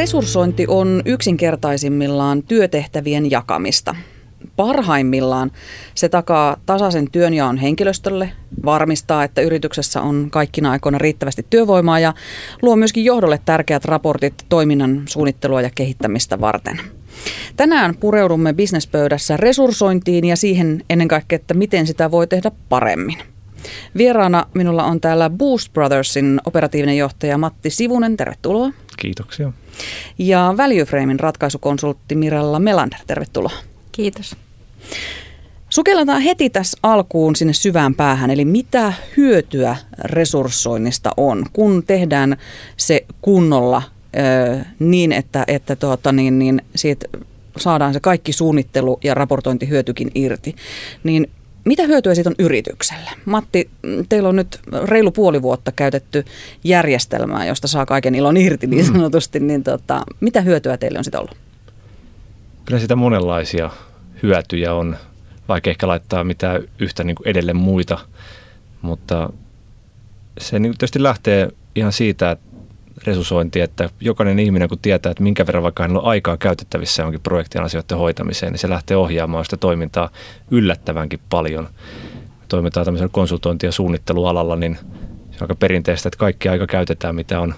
Resurssointi 0.00 0.64
on 0.68 1.02
yksinkertaisimmillaan 1.04 2.42
työtehtävien 2.42 3.30
jakamista. 3.30 3.94
Parhaimmillaan 4.56 5.50
se 5.94 6.08
takaa 6.08 6.56
tasaisen 6.66 7.10
työnjaon 7.10 7.56
henkilöstölle, 7.56 8.32
varmistaa, 8.64 9.24
että 9.24 9.40
yrityksessä 9.40 10.02
on 10.02 10.28
kaikkina 10.30 10.70
aikoina 10.70 10.98
riittävästi 10.98 11.46
työvoimaa 11.50 12.00
ja 12.00 12.14
luo 12.62 12.76
myöskin 12.76 13.04
johdolle 13.04 13.40
tärkeät 13.44 13.84
raportit 13.84 14.34
toiminnan 14.48 15.02
suunnittelua 15.06 15.62
ja 15.62 15.70
kehittämistä 15.74 16.40
varten. 16.40 16.80
Tänään 17.56 17.96
pureudumme 17.96 18.52
bisnespöydässä 18.52 19.36
resurssointiin 19.36 20.24
ja 20.24 20.36
siihen 20.36 20.84
ennen 20.90 21.08
kaikkea, 21.08 21.36
että 21.36 21.54
miten 21.54 21.86
sitä 21.86 22.10
voi 22.10 22.26
tehdä 22.26 22.50
paremmin. 22.68 23.18
Vieraana 23.96 24.46
minulla 24.54 24.84
on 24.84 25.00
täällä 25.00 25.30
Boost 25.30 25.72
Brothersin 25.72 26.40
operatiivinen 26.44 26.96
johtaja 26.96 27.38
Matti 27.38 27.70
Sivunen, 27.70 28.16
tervetuloa. 28.16 28.70
Kiitoksia. 28.98 29.52
Ja 30.18 30.54
Valueframein 30.56 31.20
ratkaisukonsultti 31.20 32.14
Mirella 32.14 32.58
Melander, 32.58 32.98
tervetuloa. 33.06 33.52
Kiitos. 33.92 34.36
Sukelletaan 35.68 36.22
heti 36.22 36.50
tässä 36.50 36.78
alkuun 36.82 37.36
sinne 37.36 37.52
syvään 37.52 37.94
päähän, 37.94 38.30
eli 38.30 38.44
mitä 38.44 38.92
hyötyä 39.16 39.76
resurssoinnista 39.98 41.10
on, 41.16 41.46
kun 41.52 41.82
tehdään 41.86 42.36
se 42.76 43.06
kunnolla 43.22 43.82
niin, 44.78 45.12
että, 45.12 45.44
että 45.46 45.76
tuota, 45.76 46.12
niin, 46.12 46.38
niin 46.38 46.62
siitä 46.76 47.06
saadaan 47.58 47.92
se 47.92 48.00
kaikki 48.00 48.32
suunnittelu 48.32 49.00
ja 49.04 49.14
raportointihyötykin 49.14 50.10
irti. 50.14 50.56
Niin 51.04 51.30
mitä 51.64 51.82
hyötyä 51.82 52.14
siitä 52.14 52.30
on 52.30 52.36
yritykselle? 52.38 53.10
Matti, 53.24 53.70
teillä 54.08 54.28
on 54.28 54.36
nyt 54.36 54.60
reilu 54.84 55.10
puoli 55.10 55.42
vuotta 55.42 55.72
käytetty 55.72 56.24
järjestelmää, 56.64 57.46
josta 57.46 57.68
saa 57.68 57.86
kaiken 57.86 58.14
ilon 58.14 58.36
irti 58.36 58.66
niin 58.66 58.86
mm. 58.86 58.92
sanotusti. 58.92 59.40
Mm. 59.40 59.46
Niin 59.46 59.64
tota, 59.64 60.02
mitä 60.20 60.40
hyötyä 60.40 60.76
teille 60.76 60.98
on 60.98 61.04
sitten 61.04 61.20
ollut? 61.20 61.36
Kyllä 62.64 62.80
sitä 62.80 62.96
monenlaisia 62.96 63.70
hyötyjä 64.22 64.74
on. 64.74 64.96
Vaikka 65.48 65.70
ehkä 65.70 65.88
laittaa 65.88 66.24
mitään 66.24 66.62
yhtä 66.78 67.04
niin 67.04 67.14
kuin 67.14 67.28
edelle 67.28 67.52
muita, 67.52 67.98
mutta 68.82 69.30
se 70.40 70.58
niin 70.58 70.72
tietysti 70.72 71.02
lähtee 71.02 71.48
ihan 71.74 71.92
siitä, 71.92 72.30
että 72.30 72.49
resusointi, 73.04 73.60
että 73.60 73.90
jokainen 74.00 74.38
ihminen 74.38 74.68
kun 74.68 74.78
tietää, 74.78 75.10
että 75.10 75.22
minkä 75.22 75.46
verran 75.46 75.62
vaikka 75.62 75.82
hänellä 75.82 76.00
on 76.00 76.08
aikaa 76.08 76.36
käytettävissä 76.36 77.02
jonkin 77.02 77.20
projektin 77.20 77.62
asioiden 77.62 77.98
hoitamiseen, 77.98 78.52
niin 78.52 78.58
se 78.60 78.68
lähtee 78.68 78.96
ohjaamaan 78.96 79.44
sitä 79.44 79.56
toimintaa 79.56 80.10
yllättävänkin 80.50 81.20
paljon. 81.28 81.68
Toimitaan 82.48 82.84
tämmöisellä 82.84 83.12
konsultointi- 83.12 83.66
ja 83.66 83.72
suunnittelualalla, 83.72 84.56
niin 84.56 84.78
se 85.30 85.36
on 85.36 85.40
aika 85.40 85.54
perinteistä, 85.54 86.08
että 86.08 86.18
kaikki 86.18 86.48
aika 86.48 86.66
käytetään, 86.66 87.14
mitä 87.14 87.40
on 87.40 87.54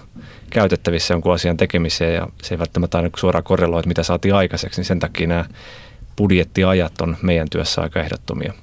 käytettävissä 0.49 1.13
jonkun 1.13 1.33
asian 1.33 1.57
tekemiseen 1.57 2.15
ja 2.15 2.27
se 2.43 2.53
ei 2.53 2.59
välttämättä 2.59 2.97
aina 2.97 3.09
suoraan 3.17 3.43
korreloi, 3.43 3.79
että 3.79 3.87
mitä 3.87 4.03
saatiin 4.03 4.35
aikaiseksi, 4.35 4.79
niin 4.79 4.85
sen 4.85 4.99
takia 4.99 5.27
nämä 5.27 5.45
budjettiajat 6.17 7.01
on 7.01 7.17
meidän 7.21 7.49
työssä 7.49 7.81
aika 7.81 7.99
ehdottomia. 7.99 8.53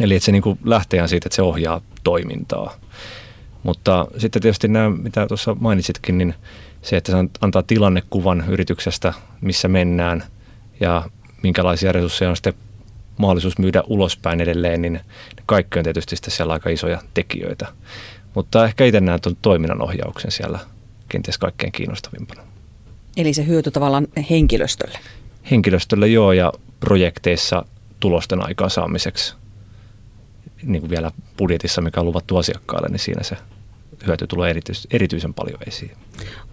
Eli 0.00 0.14
että 0.14 0.24
se 0.24 0.32
niin 0.32 0.58
lähtee 0.64 1.08
siitä, 1.08 1.26
että 1.26 1.36
se 1.36 1.42
ohjaa 1.42 1.80
toimintaa. 2.04 2.74
Mutta 3.66 4.06
sitten 4.18 4.42
tietysti 4.42 4.68
nämä, 4.68 4.90
mitä 4.90 5.26
tuossa 5.26 5.56
mainitsitkin, 5.60 6.18
niin 6.18 6.34
se, 6.82 6.96
että 6.96 7.12
se 7.12 7.18
antaa 7.40 7.62
tilannekuvan 7.62 8.44
yrityksestä, 8.48 9.12
missä 9.40 9.68
mennään 9.68 10.24
ja 10.80 11.04
minkälaisia 11.42 11.92
resursseja 11.92 12.30
on 12.30 12.36
sitten 12.36 12.54
mahdollisuus 13.18 13.58
myydä 13.58 13.82
ulospäin 13.86 14.40
edelleen, 14.40 14.82
niin 14.82 15.00
kaikki 15.46 15.78
on 15.78 15.84
tietysti 15.84 16.16
sitten 16.16 16.34
siellä 16.34 16.52
aika 16.52 16.70
isoja 16.70 17.02
tekijöitä. 17.14 17.66
Mutta 18.34 18.64
ehkä 18.64 18.84
itse 18.84 19.00
näen 19.00 19.20
tuon 19.20 19.36
toiminnan 19.42 19.82
ohjauksen 19.82 20.30
siellä 20.30 20.58
kenties 21.08 21.38
kaikkein 21.38 21.72
kiinnostavimpana. 21.72 22.42
Eli 23.16 23.32
se 23.34 23.46
hyöty 23.46 23.70
tavallaan 23.70 24.06
henkilöstölle? 24.30 24.98
Henkilöstölle 25.50 26.08
joo 26.08 26.32
ja 26.32 26.52
projekteissa 26.80 27.64
tulosten 28.00 28.46
aikaansaamiseksi. 28.46 29.34
Niin 30.62 30.80
kuin 30.80 30.90
vielä 30.90 31.10
budjetissa, 31.38 31.82
mikä 31.82 32.00
on 32.00 32.06
luvattu 32.06 32.36
asiakkaalle, 32.36 32.88
niin 32.88 32.98
siinä 32.98 33.22
se 33.22 33.36
hyöty 34.06 34.26
tulee 34.26 34.50
erityis, 34.50 34.88
erityisen 34.90 35.34
paljon 35.34 35.58
esiin. 35.66 35.90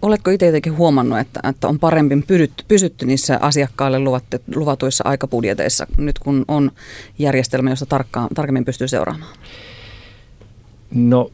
Oletko 0.02 0.30
itse 0.30 0.46
jotenkin 0.46 0.76
huomannut, 0.76 1.18
että, 1.18 1.40
että 1.48 1.68
on 1.68 1.78
paremmin 1.78 2.22
pysytty, 2.22 2.64
pysytty 2.68 3.06
niissä 3.06 3.38
asiakkaalle 3.40 3.98
luvatte, 3.98 4.40
luvatuissa 4.54 5.04
aikabudjeteissa 5.06 5.86
nyt 5.96 6.18
kun 6.18 6.44
on 6.48 6.70
järjestelmä, 7.18 7.70
josta 7.70 7.86
tarkkaan, 7.86 8.28
tarkemmin 8.34 8.64
pystyy 8.64 8.88
seuraamaan? 8.88 9.36
No 10.94 11.30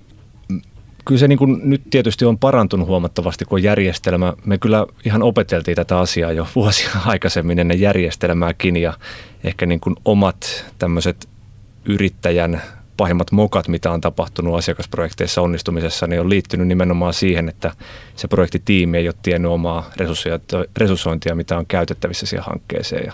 kyllä 1.04 1.18
se 1.18 1.28
niin 1.28 1.38
kuin 1.38 1.60
nyt 1.64 1.82
tietysti 1.90 2.24
on 2.24 2.38
parantunut 2.38 2.88
huomattavasti, 2.88 3.44
kun 3.44 3.62
järjestelmä, 3.62 4.32
me 4.44 4.58
kyllä 4.58 4.86
ihan 5.04 5.22
opeteltiin 5.22 5.76
tätä 5.76 5.98
asiaa 5.98 6.32
jo 6.32 6.46
vuosia 6.56 6.90
aikaisemmin 7.06 7.58
ennen 7.58 7.80
järjestelmääkin 7.80 8.76
ja 8.76 8.94
ehkä 9.44 9.66
niin 9.66 9.80
kuin 9.80 9.96
omat 10.04 10.64
tämmöiset 10.78 11.28
yrittäjän 11.84 12.62
pahimmat 13.00 13.32
mokat, 13.32 13.68
mitä 13.68 13.90
on 13.90 14.00
tapahtunut 14.00 14.58
asiakasprojekteissa 14.58 15.42
onnistumisessa, 15.42 16.06
niin 16.06 16.20
on 16.20 16.30
liittynyt 16.30 16.68
nimenomaan 16.68 17.14
siihen, 17.14 17.48
että 17.48 17.72
se 18.16 18.28
projektitiimi 18.28 18.98
ei 18.98 19.08
ole 19.08 19.14
tiennyt 19.22 19.50
omaa 19.50 19.90
resurssointia, 20.76 21.34
mitä 21.34 21.58
on 21.58 21.66
käytettävissä 21.66 22.26
siihen 22.26 22.46
hankkeeseen. 22.46 23.06
Ja, 23.06 23.12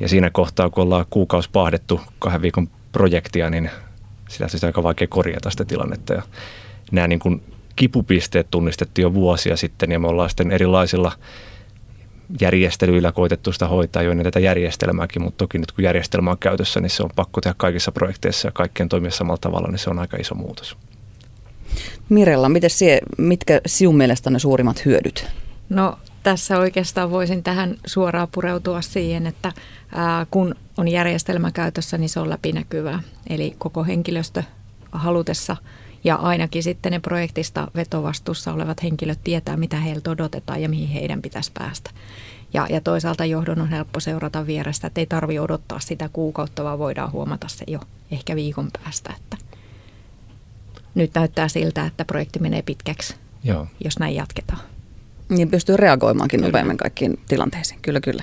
ja 0.00 0.08
siinä 0.08 0.30
kohtaa, 0.30 0.70
kun 0.70 0.84
ollaan 0.84 1.06
kuukausi 1.10 1.50
pahdettu 1.52 2.00
kahden 2.18 2.42
viikon 2.42 2.68
projektia, 2.92 3.50
niin 3.50 3.70
sitä 4.28 4.44
on 4.44 4.66
aika 4.66 4.82
vaikea 4.82 5.08
korjata 5.08 5.50
sitä 5.50 5.64
tilannetta. 5.64 6.14
Ja 6.14 6.22
nämä 6.92 7.08
niin 7.08 7.20
kuin 7.20 7.42
kipupisteet 7.76 8.46
tunnistettiin 8.50 9.02
jo 9.02 9.14
vuosia 9.14 9.56
sitten 9.56 9.92
ja 9.92 9.98
me 9.98 10.08
ollaan 10.08 10.30
sitten 10.30 10.50
erilaisilla 10.50 11.12
järjestelyillä 12.40 13.12
koitettu 13.12 13.52
sitä 13.52 13.68
hoitaa 13.68 14.02
jo 14.02 14.10
ennen 14.10 14.24
tätä 14.24 14.40
järjestelmääkin, 14.40 15.22
mutta 15.22 15.38
toki 15.38 15.58
nyt 15.58 15.72
kun 15.72 15.84
järjestelmä 15.84 16.30
on 16.30 16.38
käytössä, 16.38 16.80
niin 16.80 16.90
se 16.90 17.02
on 17.02 17.10
pakko 17.16 17.40
tehdä 17.40 17.54
kaikissa 17.58 17.92
projekteissa 17.92 18.48
ja 18.48 18.52
kaikkien 18.52 18.88
toimia 18.88 19.10
samalla 19.10 19.38
tavalla, 19.40 19.68
niin 19.68 19.78
se 19.78 19.90
on 19.90 19.98
aika 19.98 20.16
iso 20.16 20.34
muutos. 20.34 20.76
Mirella, 22.08 22.48
miten 22.48 22.70
sie, 22.70 22.98
mitkä 23.18 23.60
sinun 23.66 23.96
mielestä 23.96 24.30
ne 24.30 24.38
suurimmat 24.38 24.84
hyödyt? 24.84 25.26
No 25.68 25.98
tässä 26.22 26.58
oikeastaan 26.58 27.10
voisin 27.10 27.42
tähän 27.42 27.76
suoraan 27.86 28.28
pureutua 28.32 28.80
siihen, 28.80 29.26
että 29.26 29.52
ää, 29.94 30.26
kun 30.30 30.54
on 30.76 30.88
järjestelmä 30.88 31.50
käytössä, 31.52 31.98
niin 31.98 32.08
se 32.08 32.20
on 32.20 32.30
läpinäkyvää. 32.30 33.02
Eli 33.30 33.54
koko 33.58 33.84
henkilöstö 33.84 34.42
halutessa– 34.92 35.56
ja 36.04 36.14
ainakin 36.14 36.62
sitten 36.62 36.92
ne 36.92 37.00
projektista 37.00 37.68
vetovastuussa 37.74 38.52
olevat 38.52 38.82
henkilöt 38.82 39.18
tietää, 39.24 39.56
mitä 39.56 39.76
heiltä 39.76 40.10
odotetaan 40.10 40.62
ja 40.62 40.68
mihin 40.68 40.88
heidän 40.88 41.22
pitäisi 41.22 41.52
päästä. 41.54 41.90
Ja, 42.54 42.66
ja 42.70 42.80
toisaalta 42.80 43.24
johdon 43.24 43.60
on 43.60 43.68
helppo 43.68 44.00
seurata 44.00 44.46
vierestä, 44.46 44.86
että 44.86 45.00
ei 45.00 45.06
tarvi 45.06 45.38
odottaa 45.38 45.80
sitä 45.80 46.10
kuukautta, 46.12 46.64
vaan 46.64 46.78
voidaan 46.78 47.12
huomata 47.12 47.48
se 47.48 47.64
jo 47.68 47.80
ehkä 48.10 48.36
viikon 48.36 48.68
päästä, 48.82 49.14
että 49.16 49.36
nyt 50.94 51.10
näyttää 51.14 51.48
siltä, 51.48 51.86
että 51.86 52.04
projekti 52.04 52.38
menee 52.38 52.62
pitkäksi, 52.62 53.14
Joo. 53.44 53.66
jos 53.84 53.98
näin 53.98 54.14
jatketaan. 54.14 54.60
Niin 55.28 55.50
pystyy 55.50 55.76
reagoimaankin 55.76 56.40
nopeammin 56.40 56.76
kaikkiin 56.76 57.18
tilanteisiin, 57.28 57.78
kyllä 57.82 58.00
kyllä. 58.00 58.22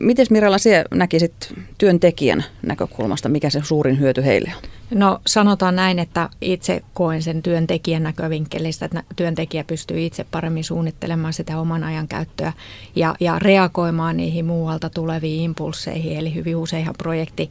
Miten 0.00 0.26
Mirella, 0.30 0.58
sinä 0.58 0.84
näkisit 0.94 1.54
työntekijän 1.78 2.44
näkökulmasta, 2.62 3.28
mikä 3.28 3.50
se 3.50 3.60
suurin 3.64 4.00
hyöty 4.00 4.24
heille 4.24 4.52
on? 4.56 4.62
No 4.94 5.20
sanotaan 5.26 5.76
näin, 5.76 5.98
että 5.98 6.28
itse 6.40 6.82
koen 6.94 7.22
sen 7.22 7.42
työntekijän 7.42 8.02
näkövinkkelistä, 8.02 8.84
että 8.86 9.02
työntekijä 9.16 9.64
pystyy 9.64 10.06
itse 10.06 10.26
paremmin 10.30 10.64
suunnittelemaan 10.64 11.32
sitä 11.32 11.60
oman 11.60 11.84
ajan 11.84 12.08
käyttöä 12.08 12.52
ja, 12.96 13.14
ja 13.20 13.38
reagoimaan 13.38 14.16
niihin 14.16 14.44
muualta 14.44 14.90
tuleviin 14.90 15.42
impulseihin. 15.42 16.18
Eli 16.18 16.34
hyvin 16.34 16.56
useinhan 16.56 16.94
projekti 16.98 17.50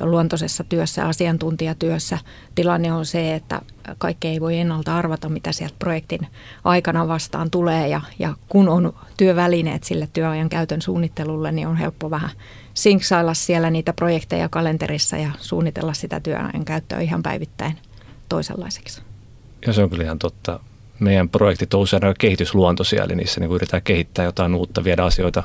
luontoisessa 0.00 0.64
työssä, 0.64 1.06
asiantuntijatyössä 1.06 2.18
tilanne 2.54 2.92
on 2.92 3.06
se, 3.06 3.34
että 3.34 3.60
kaikki 3.98 4.28
ei 4.28 4.40
voi 4.40 4.58
ennalta 4.58 4.96
arvata, 4.96 5.28
mitä 5.28 5.52
sieltä 5.52 5.74
projektin 5.78 6.26
aikana 6.64 7.08
vastaan 7.08 7.50
tulee 7.50 7.88
ja, 7.88 8.00
ja 8.18 8.34
kun 8.48 8.68
on 8.68 8.92
työvälineet 9.16 9.84
sille 9.84 10.08
työajan 10.12 10.48
käytön 10.48 10.82
suunnittelulle, 10.82 11.52
niin 11.52 11.68
on 11.68 11.76
helppo 11.76 12.10
vähän 12.10 12.30
sinksailla 12.74 13.34
siellä 13.34 13.70
niitä 13.70 13.92
projekteja 13.92 14.48
kalenterissa 14.48 15.16
ja 15.16 15.30
suunnitella 15.40 15.92
sitä 15.92 16.20
työajan 16.20 16.64
käyttöä 16.64 17.00
ihan 17.00 17.22
päivittäin 17.22 17.78
toisenlaiseksi. 18.28 19.02
Ja 19.66 19.72
se 19.72 19.82
on 19.82 19.90
kyllä 19.90 20.04
ihan 20.04 20.18
totta. 20.18 20.60
Meidän 21.00 21.28
projektit 21.28 21.74
on 21.74 21.80
usein 21.80 22.04
aika 22.04 22.18
kehitysluontoisia, 22.18 23.04
eli 23.04 23.14
niissä 23.14 23.40
niin 23.40 23.50
yritetään 23.50 23.82
kehittää 23.82 24.24
jotain 24.24 24.54
uutta, 24.54 24.84
viedä 24.84 25.04
asioita 25.04 25.42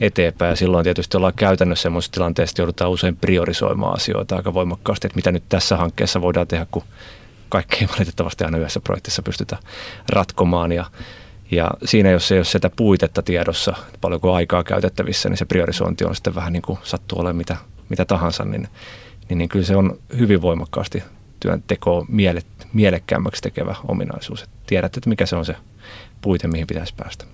eteenpäin. 0.00 0.50
Ja 0.50 0.56
silloin 0.56 0.84
tietysti 0.84 1.16
ollaan 1.16 1.32
käytännössä 1.36 1.82
sellaisessa 1.82 2.12
tilanteessa, 2.12 2.62
joudutaan 2.62 2.90
usein 2.90 3.16
priorisoimaan 3.16 3.96
asioita 3.96 4.36
aika 4.36 4.54
voimakkaasti, 4.54 5.06
että 5.06 5.16
mitä 5.16 5.32
nyt 5.32 5.44
tässä 5.48 5.76
hankkeessa 5.76 6.20
voidaan 6.20 6.46
tehdä, 6.46 6.66
kun 6.70 6.82
kaikki 7.48 7.76
ei 7.80 7.88
valitettavasti 7.96 8.44
aina 8.44 8.58
yhdessä 8.58 8.80
projektissa 8.80 9.22
pystytä 9.22 9.56
ratkomaan. 10.08 10.72
Ja 10.72 10.84
ja 11.50 11.70
siinä, 11.84 12.10
jos 12.10 12.32
ei 12.32 12.38
ole 12.38 12.44
sitä 12.44 12.70
puitetta 12.76 13.22
tiedossa, 13.22 13.74
paljonko 14.00 14.34
aikaa 14.34 14.64
käytettävissä, 14.64 15.28
niin 15.28 15.36
se 15.36 15.44
priorisointi 15.44 16.04
on 16.04 16.14
sitten 16.14 16.34
vähän 16.34 16.52
niin 16.52 16.62
kuin 16.62 16.78
sattuu 16.82 17.18
olemaan 17.18 17.36
mitä, 17.36 17.56
mitä 17.88 18.04
tahansa, 18.04 18.44
niin, 18.44 18.68
niin, 19.28 19.38
niin 19.38 19.48
kyllä 19.48 19.64
se 19.64 19.76
on 19.76 19.98
hyvin 20.18 20.42
voimakkaasti 20.42 21.02
työntekoa 21.40 22.06
miele, 22.08 22.42
mielekkäämmäksi 22.72 23.42
tekevä 23.42 23.76
ominaisuus. 23.88 24.42
Että 24.42 24.56
tiedät, 24.66 24.96
että 24.96 25.08
mikä 25.08 25.26
se 25.26 25.36
on 25.36 25.44
se 25.44 25.56
puite, 26.20 26.48
mihin 26.48 26.66
pitäisi 26.66 26.94
päästä. 26.96 27.24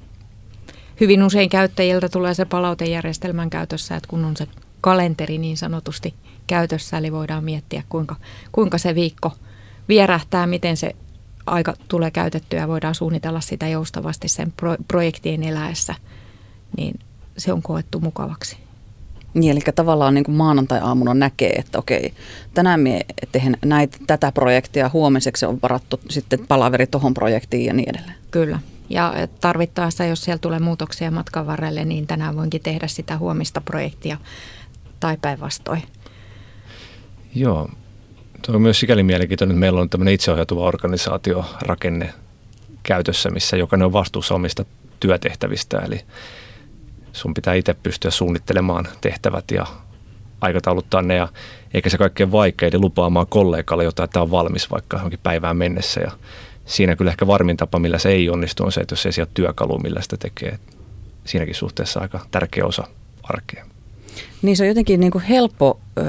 hyvin 1.00 1.22
usein 1.22 1.48
käyttäjiltä 1.48 2.08
tulee 2.08 2.34
se 2.34 2.44
palautejärjestelmän 2.44 3.50
käytössä, 3.50 3.96
että 3.96 4.08
kun 4.08 4.24
on 4.24 4.36
se 4.36 4.46
kalenteri 4.80 5.38
niin 5.38 5.56
sanotusti 5.56 6.14
käytössä, 6.46 6.98
eli 6.98 7.12
voidaan 7.12 7.44
miettiä 7.44 7.82
kuinka, 7.88 8.16
kuinka 8.52 8.78
se 8.78 8.94
viikko 8.94 9.32
vierähtää, 9.88 10.46
miten 10.46 10.76
se 10.76 10.96
aika 11.46 11.74
tulee 11.88 12.10
käytettyä 12.10 12.60
ja 12.60 12.68
voidaan 12.68 12.94
suunnitella 12.94 13.40
sitä 13.40 13.68
joustavasti 13.68 14.28
sen 14.28 14.52
pro- 14.56 14.76
projektien 14.88 15.42
eläessä, 15.42 15.94
niin 16.76 17.00
se 17.38 17.52
on 17.52 17.62
koettu 17.62 18.00
mukavaksi. 18.00 18.56
Niin, 19.34 19.52
eli 19.52 19.60
tavallaan 19.74 20.14
niin 20.14 20.24
kuin 20.24 20.36
maanantai-aamuna 20.36 21.14
näkee, 21.14 21.50
että 21.50 21.78
okei, 21.78 22.12
tänään 22.54 22.80
me 22.80 23.00
tehdään 23.32 23.56
näitä, 23.64 23.98
tätä 24.06 24.32
projektia, 24.32 24.90
huomiseksi 24.92 25.46
on 25.46 25.58
varattu 25.62 26.00
sitten 26.10 26.46
palaveri 26.48 26.86
tuohon 26.86 27.14
projektiin 27.14 27.64
ja 27.64 27.72
niin 27.72 27.90
edelleen. 27.90 28.16
Kyllä. 28.30 28.58
Ja 28.88 29.14
tarvittaessa, 29.40 30.04
jos 30.04 30.20
siellä 30.20 30.38
tulee 30.38 30.58
muutoksia 30.58 31.10
matkan 31.10 31.46
varrelle, 31.46 31.84
niin 31.84 32.06
tänään 32.06 32.36
voinkin 32.36 32.62
tehdä 32.62 32.86
sitä 32.86 33.18
huomista 33.18 33.60
projektia 33.60 34.16
tai 35.00 35.16
päinvastoin. 35.22 35.82
Joo, 37.34 37.68
tuo 38.46 38.54
on 38.54 38.62
myös 38.62 38.80
sikäli 38.80 39.02
mielenkiintoinen, 39.02 39.54
että 39.54 39.60
meillä 39.60 39.80
on 39.80 39.90
tämmöinen 39.90 40.14
itseohjautuva 40.14 40.66
organisaatiorakenne 40.66 42.14
käytössä, 42.82 43.30
missä 43.30 43.56
jokainen 43.56 43.86
on 43.86 43.92
vastuussa 43.92 44.34
omista 44.34 44.64
työtehtävistä. 45.00 45.78
Eli 45.78 46.00
sun 47.12 47.34
pitää 47.34 47.54
itse 47.54 47.74
pystyä 47.74 48.10
suunnittelemaan 48.10 48.88
tehtävät 49.00 49.44
ja 49.50 49.66
aikatauluttaa 50.40 51.02
ne 51.02 51.14
ja 51.14 51.28
eikä 51.74 51.90
se 51.90 51.98
kaikkein 51.98 52.32
vaikein, 52.32 52.74
eli 52.74 52.80
lupaamaan 52.80 53.26
kollegalle 53.26 53.84
jotain, 53.84 54.04
että 54.04 54.12
tämä 54.12 54.22
on 54.22 54.30
valmis 54.30 54.70
vaikka 54.70 54.96
johonkin 54.96 55.20
päivään 55.22 55.56
mennessä 55.56 56.00
ja 56.00 56.10
siinä 56.64 56.96
kyllä 56.96 57.10
ehkä 57.10 57.26
varmin 57.26 57.56
tapa, 57.56 57.78
millä 57.78 57.98
se 57.98 58.08
ei 58.08 58.30
onnistu, 58.30 58.64
on 58.64 58.72
se, 58.72 58.80
että 58.80 58.92
jos 58.92 59.06
ei 59.06 59.12
siellä 59.12 59.30
työkalu, 59.34 59.78
millä 59.78 60.02
sitä 60.02 60.16
tekee. 60.16 60.58
Siinäkin 61.24 61.54
suhteessa 61.54 62.00
aika 62.00 62.20
tärkeä 62.30 62.66
osa 62.66 62.84
arkea. 63.22 63.75
Niin 64.42 64.56
se 64.56 64.62
on 64.62 64.68
jotenkin 64.68 65.00
niin 65.00 65.12
kuin 65.12 65.24
helppo 65.24 65.80
ö, 65.98 66.02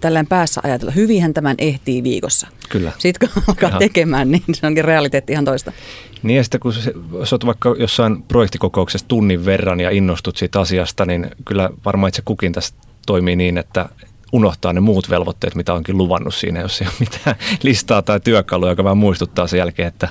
tällään 0.00 0.26
päässä 0.26 0.60
ajatella. 0.64 0.92
Hyvinhän 0.92 1.34
tämän 1.34 1.54
ehtii 1.58 2.02
viikossa. 2.02 2.48
Kyllä. 2.68 2.92
Sitten 2.98 3.28
kun 3.28 3.42
alkaa 3.48 3.68
ihan. 3.68 3.78
tekemään, 3.78 4.30
niin 4.30 4.42
se 4.52 4.66
onkin 4.66 4.84
realiteetti 4.84 5.32
ihan 5.32 5.44
toista. 5.44 5.72
Niin 6.22 6.36
ja 6.36 6.44
sitten 6.44 6.60
kun 6.60 6.72
sä 6.72 6.90
olet 7.32 7.46
vaikka 7.46 7.74
jossain 7.78 8.22
projektikokouksessa 8.22 9.08
tunnin 9.08 9.44
verran 9.44 9.80
ja 9.80 9.90
innostut 9.90 10.36
siitä 10.36 10.60
asiasta, 10.60 11.04
niin 11.04 11.30
kyllä 11.44 11.70
varmaan 11.84 12.08
itse 12.08 12.22
kukin 12.24 12.52
tässä 12.52 12.74
toimii 13.06 13.36
niin, 13.36 13.58
että 13.58 13.88
unohtaa 14.32 14.72
ne 14.72 14.80
muut 14.80 15.10
velvoitteet, 15.10 15.54
mitä 15.54 15.74
onkin 15.74 15.98
luvannut 15.98 16.34
siinä, 16.34 16.60
jos 16.60 16.80
ei 16.80 16.86
ole 16.86 16.94
mitään 17.00 17.36
listaa 17.62 18.02
tai 18.02 18.20
työkalua, 18.20 18.70
joka 18.70 18.84
vaan 18.84 18.98
muistuttaa 18.98 19.46
sen 19.46 19.58
jälkeen, 19.58 19.88
että 19.88 20.08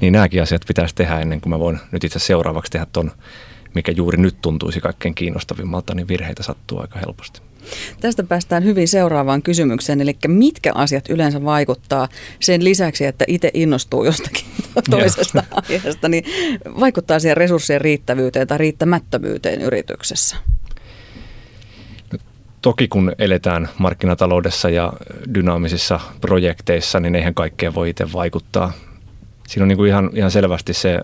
niin 0.00 0.12
nämäkin 0.12 0.42
asiat 0.42 0.62
pitäisi 0.66 0.94
tehdä 0.94 1.20
ennen 1.20 1.40
kuin 1.40 1.50
mä 1.50 1.58
voin 1.58 1.80
nyt 1.92 2.04
itse 2.04 2.18
seuraavaksi 2.18 2.72
tehdä 2.72 2.86
ton 2.92 3.10
mikä 3.74 3.92
juuri 3.92 4.18
nyt 4.18 4.36
tuntuisi 4.42 4.80
kaikkein 4.80 5.14
kiinnostavimmalta, 5.14 5.94
niin 5.94 6.08
virheitä 6.08 6.42
sattuu 6.42 6.80
aika 6.80 6.98
helposti. 6.98 7.40
Tästä 8.00 8.22
päästään 8.22 8.64
hyvin 8.64 8.88
seuraavaan 8.88 9.42
kysymykseen, 9.42 10.00
eli 10.00 10.16
mitkä 10.26 10.72
asiat 10.74 11.08
yleensä 11.08 11.44
vaikuttaa 11.44 12.08
sen 12.40 12.64
lisäksi, 12.64 13.04
että 13.06 13.24
itse 13.28 13.50
innostuu 13.54 14.04
jostakin 14.04 14.44
toisesta 14.90 15.42
aiheesta, 15.52 16.08
niin 16.08 16.24
vaikuttaa 16.80 17.18
siihen 17.18 17.36
resurssien 17.36 17.80
riittävyyteen 17.80 18.46
tai 18.46 18.58
riittämättömyyteen 18.58 19.62
yrityksessä? 19.62 20.36
No, 22.12 22.18
toki 22.62 22.88
kun 22.88 23.12
eletään 23.18 23.68
markkinataloudessa 23.78 24.70
ja 24.70 24.92
dynaamisissa 25.34 26.00
projekteissa, 26.20 27.00
niin 27.00 27.14
eihän 27.14 27.34
kaikkea 27.34 27.74
voi 27.74 27.90
itse 27.90 28.12
vaikuttaa. 28.12 28.72
Siinä 29.48 29.64
on 29.64 29.68
niin 29.68 29.78
kuin 29.78 29.88
ihan, 29.88 30.10
ihan 30.14 30.30
selvästi 30.30 30.74
se 30.74 31.00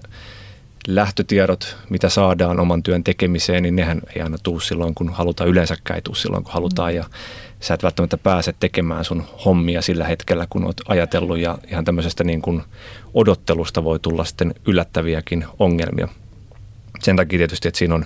lähtötiedot, 0.86 1.76
mitä 1.90 2.08
saadaan 2.08 2.60
oman 2.60 2.82
työn 2.82 3.04
tekemiseen, 3.04 3.62
niin 3.62 3.76
nehän 3.76 4.00
ei 4.16 4.22
aina 4.22 4.36
tuu 4.42 4.60
silloin, 4.60 4.94
kun 4.94 5.12
halutaan. 5.12 5.50
Yleensäkään 5.50 5.96
ei 5.96 6.02
tuu 6.02 6.14
silloin, 6.14 6.44
kun 6.44 6.52
halutaan. 6.52 6.94
Ja 6.94 7.04
sä 7.60 7.74
et 7.74 7.82
välttämättä 7.82 8.16
pääse 8.18 8.54
tekemään 8.60 9.04
sun 9.04 9.24
hommia 9.44 9.82
sillä 9.82 10.04
hetkellä, 10.04 10.46
kun 10.50 10.64
oot 10.64 10.80
ajatellut. 10.88 11.38
Ja 11.38 11.58
ihan 11.70 11.84
tämmöisestä 11.84 12.24
niin 12.24 12.42
kuin 12.42 12.62
odottelusta 13.14 13.84
voi 13.84 13.98
tulla 13.98 14.24
sitten 14.24 14.54
yllättäviäkin 14.66 15.44
ongelmia. 15.58 16.08
Sen 17.02 17.16
takia 17.16 17.38
tietysti, 17.38 17.68
että 17.68 17.78
siinä 17.78 17.94
on, 17.94 18.04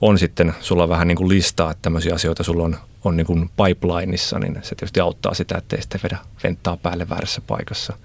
on 0.00 0.18
sitten 0.18 0.54
sulla 0.60 0.88
vähän 0.88 1.08
niin 1.08 1.16
kuin 1.16 1.28
listaa, 1.28 1.70
että 1.70 1.82
tämmöisiä 1.82 2.14
asioita 2.14 2.42
sulla 2.42 2.64
on, 2.64 2.76
on 3.04 3.16
niin 3.16 3.26
kuin 3.26 3.50
pipelineissa, 3.56 4.38
niin 4.38 4.54
se 4.62 4.74
tietysti 4.74 5.00
auttaa 5.00 5.34
sitä, 5.34 5.58
ettei 5.58 5.82
sitten 5.82 6.00
vedä 6.02 6.18
venttaa 6.44 6.76
päälle 6.76 7.08
väärässä 7.08 7.40
paikassa. 7.46 7.96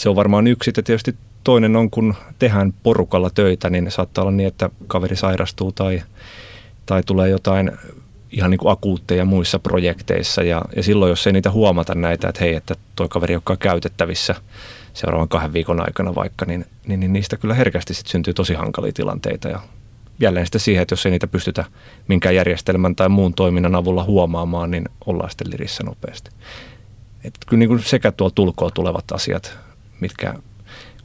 Se 0.00 0.08
on 0.08 0.16
varmaan 0.16 0.46
yksi, 0.46 0.70
että 0.70 0.82
tietysti 0.82 1.14
toinen 1.44 1.76
on, 1.76 1.90
kun 1.90 2.14
tehdään 2.38 2.72
porukalla 2.82 3.30
töitä, 3.30 3.70
niin 3.70 3.90
saattaa 3.90 4.22
olla 4.22 4.32
niin, 4.32 4.46
että 4.46 4.70
kaveri 4.86 5.16
sairastuu 5.16 5.72
tai, 5.72 6.02
tai 6.86 7.02
tulee 7.06 7.28
jotain 7.28 7.72
ihan 8.30 8.50
niin 8.50 8.58
kuin 8.58 8.72
akuutteja 8.72 9.24
muissa 9.24 9.58
projekteissa. 9.58 10.42
Ja, 10.42 10.62
ja 10.76 10.82
silloin, 10.82 11.10
jos 11.10 11.26
ei 11.26 11.32
niitä 11.32 11.50
huomata 11.50 11.94
näitä, 11.94 12.28
että 12.28 12.44
hei, 12.44 12.54
että 12.54 12.74
toi 12.96 13.08
kaveri 13.08 13.34
joka 13.34 13.52
on 13.52 13.58
käytettävissä 13.58 14.34
seuraavan 14.94 15.28
kahden 15.28 15.52
viikon 15.52 15.80
aikana 15.80 16.14
vaikka, 16.14 16.44
niin, 16.44 16.66
niin, 16.86 17.00
niin 17.00 17.12
niistä 17.12 17.36
kyllä 17.36 17.54
herkästi 17.54 17.94
sit 17.94 18.06
syntyy 18.06 18.34
tosi 18.34 18.54
hankalia 18.54 18.92
tilanteita. 18.92 19.48
Ja 19.48 19.60
jälleen 20.20 20.46
sitten 20.46 20.60
siihen, 20.60 20.82
että 20.82 20.92
jos 20.92 21.06
ei 21.06 21.12
niitä 21.12 21.26
pystytä 21.26 21.64
minkään 22.08 22.34
järjestelmän 22.34 22.96
tai 22.96 23.08
muun 23.08 23.34
toiminnan 23.34 23.74
avulla 23.74 24.04
huomaamaan, 24.04 24.70
niin 24.70 24.84
ollaan 25.06 25.30
sitten 25.30 25.50
lirissä 25.50 25.84
nopeasti. 25.84 26.30
Et 27.24 27.34
kyllä 27.46 27.58
niin 27.58 27.68
kuin 27.68 27.82
sekä 27.82 28.12
tuolla 28.12 28.32
tulkoa 28.34 28.70
tulevat 28.70 29.12
asiat, 29.12 29.58
mitkä 30.00 30.34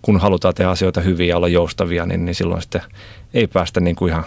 kun 0.01 0.19
halutaan 0.19 0.53
tehdä 0.53 0.71
asioita 0.71 1.01
hyvin 1.01 1.27
ja 1.27 1.38
olla 1.38 1.47
joustavia, 1.47 2.06
niin, 2.06 2.25
niin 2.25 2.36
silloin 2.36 2.62
sitten 2.62 2.81
ei 3.33 3.47
päästä 3.47 3.80
niin 3.80 3.95
kuin 3.95 4.12
ihan 4.12 4.25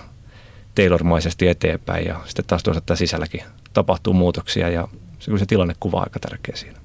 tailormaisesti 0.75 1.49
eteenpäin 1.49 2.06
ja 2.06 2.20
sitten 2.26 2.44
taas 2.44 2.62
toisaalta 2.62 2.97
sisälläkin 2.97 3.43
tapahtuu 3.73 4.12
muutoksia 4.12 4.69
ja 4.69 4.88
se, 5.19 5.38
se 5.38 5.47
tilannekuva 5.47 5.97
on 5.97 6.03
aika 6.03 6.20
tärkeä 6.20 6.56
siinä. 6.56 6.79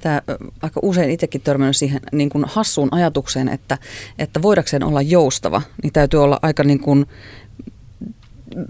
Tämä, 0.00 0.22
aika 0.62 0.80
usein 0.82 1.10
itsekin 1.10 1.40
törmännyt 1.40 1.76
siihen 1.76 2.00
niin 2.12 2.28
kuin 2.28 2.44
hassuun 2.48 2.88
ajatukseen, 2.92 3.48
että, 3.48 3.78
että 4.18 4.42
voidakseen 4.42 4.84
olla 4.84 5.02
joustava, 5.02 5.62
niin 5.82 5.92
täytyy 5.92 6.22
olla 6.22 6.38
aika 6.42 6.64
niin 6.64 6.80
kuin 6.80 7.06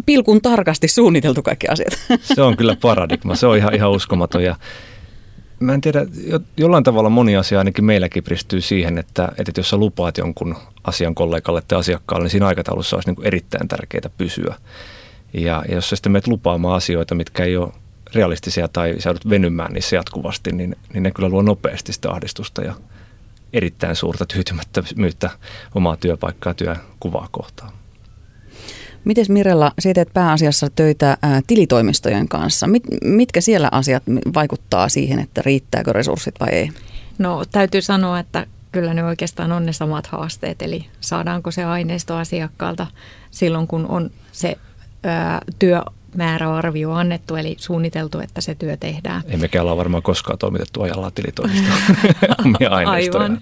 pilkun 0.06 0.42
tarkasti 0.42 0.88
suunniteltu 0.88 1.42
kaikki 1.42 1.68
asiat. 1.68 2.20
Se 2.34 2.42
on 2.42 2.56
kyllä 2.56 2.76
paradigma, 2.80 3.36
se 3.36 3.46
on 3.46 3.56
ihan, 3.56 3.74
ihan 3.74 3.90
uskomaton 3.90 4.44
ja 4.44 4.56
mä 5.64 5.74
en 5.74 5.80
tiedä, 5.80 6.06
jollain 6.56 6.84
tavalla 6.84 7.10
moni 7.10 7.36
asia 7.36 7.58
ainakin 7.58 7.84
meilläkin 7.84 8.24
pristyy 8.24 8.60
siihen, 8.60 8.98
että, 8.98 9.32
että 9.38 9.52
jos 9.56 9.70
sä 9.70 9.76
lupaat 9.76 10.18
jonkun 10.18 10.56
asian 10.84 11.14
kollegalle 11.14 11.62
tai 11.68 11.78
asiakkaalle, 11.78 12.24
niin 12.24 12.30
siinä 12.30 12.46
aikataulussa 12.46 12.96
olisi 12.96 13.08
niin 13.08 13.16
kuin 13.16 13.26
erittäin 13.26 13.68
tärkeää 13.68 14.10
pysyä. 14.18 14.54
Ja, 15.34 15.64
ja 15.68 15.74
jos 15.74 15.90
sä 15.90 15.96
sitten 15.96 16.12
menet 16.12 16.26
lupaamaan 16.26 16.76
asioita, 16.76 17.14
mitkä 17.14 17.44
ei 17.44 17.56
ole 17.56 17.72
realistisia 18.14 18.68
tai 18.68 18.94
sä 18.98 19.08
joudut 19.08 19.30
venymään 19.30 19.72
niissä 19.72 19.96
jatkuvasti, 19.96 20.52
niin, 20.52 20.76
niin 20.92 21.02
ne 21.02 21.10
kyllä 21.10 21.28
luo 21.28 21.42
nopeasti 21.42 21.92
sitä 21.92 22.10
ahdistusta 22.10 22.62
ja 22.62 22.74
erittäin 23.52 23.96
suurta 23.96 24.26
tyytymättömyyttä 24.26 25.30
omaa 25.74 25.96
työpaikkaa 25.96 26.54
työkuvaa 26.54 27.28
kohtaan. 27.30 27.72
Miten 29.04 29.26
Mirella, 29.28 29.72
siitä 29.78 29.94
teet 29.94 30.14
pääasiassa 30.14 30.70
töitä 30.70 31.16
tilitoimistojen 31.46 32.28
kanssa. 32.28 32.66
Mit, 32.66 32.82
mitkä 33.04 33.40
siellä 33.40 33.68
asiat 33.72 34.02
vaikuttaa 34.34 34.88
siihen, 34.88 35.18
että 35.18 35.42
riittääkö 35.44 35.92
resurssit 35.92 36.34
vai 36.40 36.48
ei? 36.48 36.70
No 37.18 37.44
täytyy 37.52 37.82
sanoa, 37.82 38.18
että 38.18 38.46
kyllä 38.72 38.94
ne 38.94 39.04
oikeastaan 39.04 39.52
on 39.52 39.66
ne 39.66 39.72
samat 39.72 40.06
haasteet. 40.06 40.62
Eli 40.62 40.86
saadaanko 41.00 41.50
se 41.50 41.64
aineisto 41.64 42.16
asiakkaalta 42.16 42.86
silloin, 43.30 43.66
kun 43.66 43.86
on 43.86 44.10
se 44.32 44.56
ää, 45.04 45.40
työ 45.58 45.82
määräarvio 46.14 46.92
annettu, 46.92 47.36
eli 47.36 47.56
suunniteltu, 47.58 48.18
että 48.18 48.40
se 48.40 48.54
työ 48.54 48.76
tehdään. 48.76 49.22
Ei 49.28 49.36
mekään 49.36 49.66
ole 49.66 49.76
varmaan 49.76 50.02
koskaan 50.02 50.38
toimitettu 50.38 50.82
ajallaan 50.82 51.12
tilitoimistoon 51.12 51.78
omia 52.44 52.70
aineistoja. 52.70 53.22
Aivan. 53.22 53.40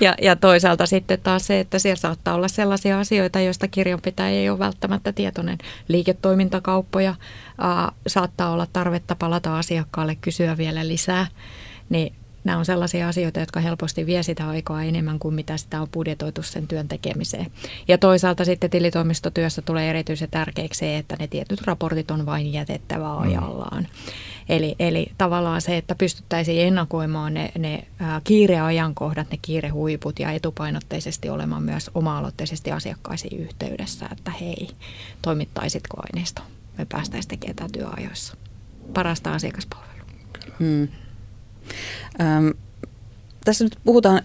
Ja, 0.00 0.14
ja 0.22 0.36
toisaalta 0.36 0.86
sitten 0.86 1.20
taas 1.20 1.46
se, 1.46 1.60
että 1.60 1.78
siellä 1.78 2.00
saattaa 2.00 2.34
olla 2.34 2.48
sellaisia 2.48 3.00
asioita, 3.00 3.40
joista 3.40 3.68
kirjanpitäjä 3.68 4.28
ei 4.28 4.50
ole 4.50 4.58
välttämättä 4.58 5.12
tietoinen. 5.12 5.58
Liiketoimintakauppoja 5.88 7.10
äh, 7.10 7.94
saattaa 8.06 8.50
olla 8.50 8.66
tarvetta 8.72 9.16
palata 9.16 9.58
asiakkaalle, 9.58 10.14
kysyä 10.14 10.56
vielä 10.56 10.88
lisää. 10.88 11.26
Niin 11.88 12.14
nämä 12.44 12.58
on 12.58 12.64
sellaisia 12.64 13.08
asioita, 13.08 13.40
jotka 13.40 13.60
helposti 13.60 14.06
vie 14.06 14.22
sitä 14.22 14.48
aikaa 14.48 14.82
enemmän 14.82 15.18
kuin 15.18 15.34
mitä 15.34 15.56
sitä 15.56 15.80
on 15.80 15.88
budjetoitu 15.92 16.42
sen 16.42 16.68
työn 16.68 16.88
tekemiseen. 16.88 17.46
Ja 17.88 17.98
toisaalta 17.98 18.44
sitten 18.44 18.70
tilitoimistotyössä 18.70 19.62
tulee 19.62 19.90
erityisen 19.90 20.30
tärkeäksi 20.30 20.78
se, 20.78 20.98
että 20.98 21.16
ne 21.18 21.26
tietyt 21.26 21.62
raportit 21.62 22.10
on 22.10 22.26
vain 22.26 22.52
jätettävä 22.52 23.08
mm. 23.08 23.18
ajallaan. 23.18 23.82
Mm. 23.82 24.12
Eli, 24.48 24.76
eli 24.78 25.06
tavallaan 25.18 25.60
se, 25.60 25.76
että 25.76 25.94
pystyttäisiin 25.94 26.66
ennakoimaan 26.66 27.34
ne, 27.34 27.52
ne 27.58 27.86
kiireajankohdat, 28.24 29.30
ne 29.30 29.38
kiirehuiput 29.42 30.18
ja 30.18 30.30
etupainotteisesti 30.30 31.30
olemaan 31.30 31.62
myös 31.62 31.90
oma-aloitteisesti 31.94 32.72
asiakkaisiin 32.72 33.40
yhteydessä, 33.40 34.08
että 34.12 34.30
hei, 34.30 34.68
toimittaisitko 35.22 35.96
aineisto? 36.02 36.42
Me 36.78 36.84
päästäisiin 36.84 37.28
tekemään 37.30 37.56
tämä 37.56 37.68
työajoissa. 37.72 38.36
Parasta 38.94 39.34
asiakaspalvelua. 39.34 40.06
Hmm. 40.58 40.88
Öm, 42.20 42.54
tässä 43.44 43.64
nyt 43.64 43.78
puhutaan, 43.84 44.20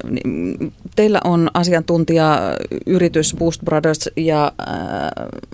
teillä 0.95 1.21
on 1.23 1.49
asiantuntijayritys 1.53 3.35
Boost 3.39 3.61
Brothers 3.65 4.09
ja 4.15 4.51
äh, 4.61 5.51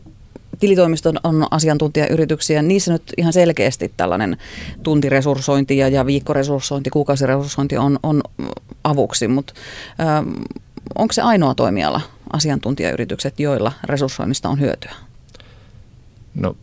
tilitoimiston 0.60 1.20
on 1.24 1.48
asiantuntijayrityksiä. 1.52 2.62
Niissä 2.62 2.94
nyt 2.94 3.04
ihan 3.18 3.34
selkeästi 3.34 3.94
tällainen 3.98 4.38
tuntiresurssointi 4.84 5.78
ja, 5.78 5.88
ja 5.88 6.06
viikkoresurssointi, 6.06 6.90
kuukausiresurssointi 6.90 7.78
on, 7.78 8.00
on 8.04 8.22
avuksi, 8.84 9.28
mutta 9.28 9.54
äh, 10.00 10.26
onko 10.96 11.14
se 11.14 11.22
ainoa 11.22 11.56
toimiala 11.56 12.02
asiantuntijayritykset, 12.34 13.40
joilla 13.40 13.72
resurssoinnista 13.84 14.50
on 14.50 14.60
hyötyä? 14.60 14.92
No, 16.36 16.56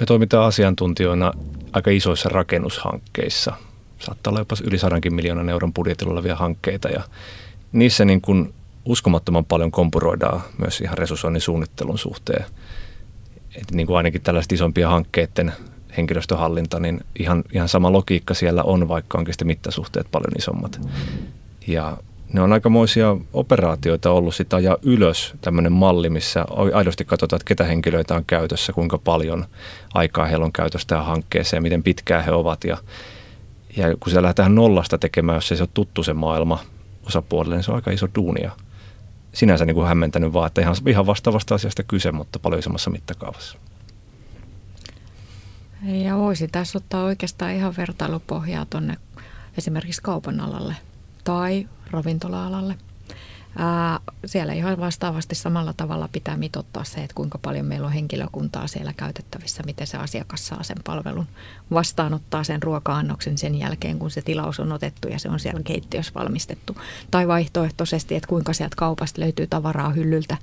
me 0.00 0.06
toimitaan 0.06 0.46
asiantuntijoina 0.46 1.32
aika 1.72 1.90
isoissa 1.90 2.28
rakennushankkeissa. 2.28 3.52
Saattaa 4.00 4.30
olla 4.30 4.40
jopa 4.40 4.56
yli 4.64 4.78
sadankin 4.78 5.14
miljoonan 5.14 5.48
euron 5.48 5.74
budjetilla 5.74 6.12
olevia 6.12 6.36
hankkeita 6.36 6.88
ja 6.88 7.02
niissä 7.72 8.04
niin 8.04 8.20
kuin 8.20 8.54
uskomattoman 8.84 9.44
paljon 9.44 9.70
kompuroidaan 9.70 10.40
myös 10.58 10.80
ihan 10.80 10.98
resurssoinnin 10.98 11.40
suunnittelun 11.40 11.98
suhteen. 11.98 12.44
Et 13.56 13.70
niin 13.72 13.86
kuin 13.86 13.96
ainakin 13.96 14.20
tällaiset 14.20 14.52
isompia 14.52 14.88
hankkeiden 14.88 15.52
henkilöstöhallinta, 15.96 16.80
niin 16.80 17.00
ihan, 17.18 17.44
ihan 17.52 17.68
sama 17.68 17.92
logiikka 17.92 18.34
siellä 18.34 18.62
on, 18.62 18.88
vaikka 18.88 19.18
onkin 19.18 19.34
sitten 19.34 19.46
mittasuhteet 19.46 20.06
paljon 20.10 20.32
isommat. 20.38 20.80
Ja 21.66 21.96
ne 22.32 22.40
on 22.40 22.52
aikamoisia 22.52 23.16
operaatioita 23.32 24.10
ollut 24.10 24.34
sitä 24.34 24.56
ajaa 24.56 24.76
ylös 24.82 25.34
tämmöinen 25.40 25.72
malli, 25.72 26.10
missä 26.10 26.44
aidosti 26.74 27.04
katsotaan, 27.04 27.38
että 27.38 27.48
ketä 27.48 27.64
henkilöitä 27.64 28.14
on 28.14 28.24
käytössä, 28.24 28.72
kuinka 28.72 28.98
paljon 28.98 29.46
aikaa 29.94 30.24
heillä 30.26 30.44
on 30.44 30.52
käytössä 30.52 30.88
tähän 30.88 31.06
hankkeeseen, 31.06 31.62
miten 31.62 31.82
pitkään 31.82 32.24
he 32.24 32.32
ovat. 32.32 32.64
Ja, 32.64 32.76
ja 33.76 33.96
kun 34.00 34.10
siellä 34.10 34.22
lähdetään 34.22 34.54
nollasta 34.54 34.98
tekemään, 34.98 35.36
jos 35.36 35.50
ei 35.50 35.56
se 35.56 35.62
ole 35.62 35.70
tuttu 35.74 36.02
se 36.02 36.14
maailma 36.14 36.58
osapuolelle, 37.06 37.56
niin 37.56 37.64
se 37.64 37.70
on 37.70 37.74
aika 37.74 37.90
iso 37.90 38.08
duunia. 38.14 38.52
Sinänsä 39.32 39.64
niin 39.64 39.74
kuin 39.74 39.86
hämmentänyt 39.86 40.32
vaan, 40.32 40.46
että 40.46 40.60
ihan, 40.60 40.76
ihan 40.86 41.06
vastaavasta 41.06 41.54
asiasta 41.54 41.82
kyse, 41.82 42.12
mutta 42.12 42.38
paljon 42.38 42.58
isommassa 42.58 42.90
mittakaavassa. 42.90 43.58
Ja 45.82 46.16
voisi 46.16 46.48
tässä 46.48 46.78
ottaa 46.78 47.04
oikeastaan 47.04 47.52
ihan 47.52 47.74
vertailupohjaa 47.76 48.66
tuonne 48.70 48.96
esimerkiksi 49.58 50.02
kaupan 50.02 50.40
alalle 50.40 50.76
tai 51.24 51.68
ravintola-alalle. 51.90 52.74
Ää, 53.58 54.00
siellä 54.26 54.52
ihan 54.52 54.80
vastaavasti 54.80 55.34
samalla 55.34 55.72
tavalla 55.72 56.08
pitää 56.12 56.36
mitottaa 56.36 56.84
se, 56.84 57.00
että 57.00 57.14
kuinka 57.14 57.38
paljon 57.38 57.66
meillä 57.66 57.86
on 57.86 57.92
henkilökuntaa 57.92 58.66
siellä 58.66 58.92
käytettävissä, 58.92 59.62
miten 59.66 59.86
se 59.86 59.96
asiakas 59.96 60.46
saa 60.46 60.62
sen 60.62 60.76
palvelun 60.84 61.26
vastaanottaa 61.70 62.44
sen 62.44 62.62
ruoka-annoksen 62.62 63.38
sen 63.38 63.58
jälkeen, 63.58 63.98
kun 63.98 64.10
se 64.10 64.22
tilaus 64.22 64.60
on 64.60 64.72
otettu 64.72 65.08
ja 65.08 65.18
se 65.18 65.28
on 65.28 65.40
siellä 65.40 65.62
keittiössä 65.64 66.12
valmistettu. 66.14 66.76
Tai 67.10 67.28
vaihtoehtoisesti, 67.28 68.14
että 68.14 68.28
kuinka 68.28 68.52
sieltä 68.52 68.76
kaupasta 68.76 69.20
löytyy 69.20 69.46
tavaraa 69.46 69.90
hyllyltä, 69.90 70.36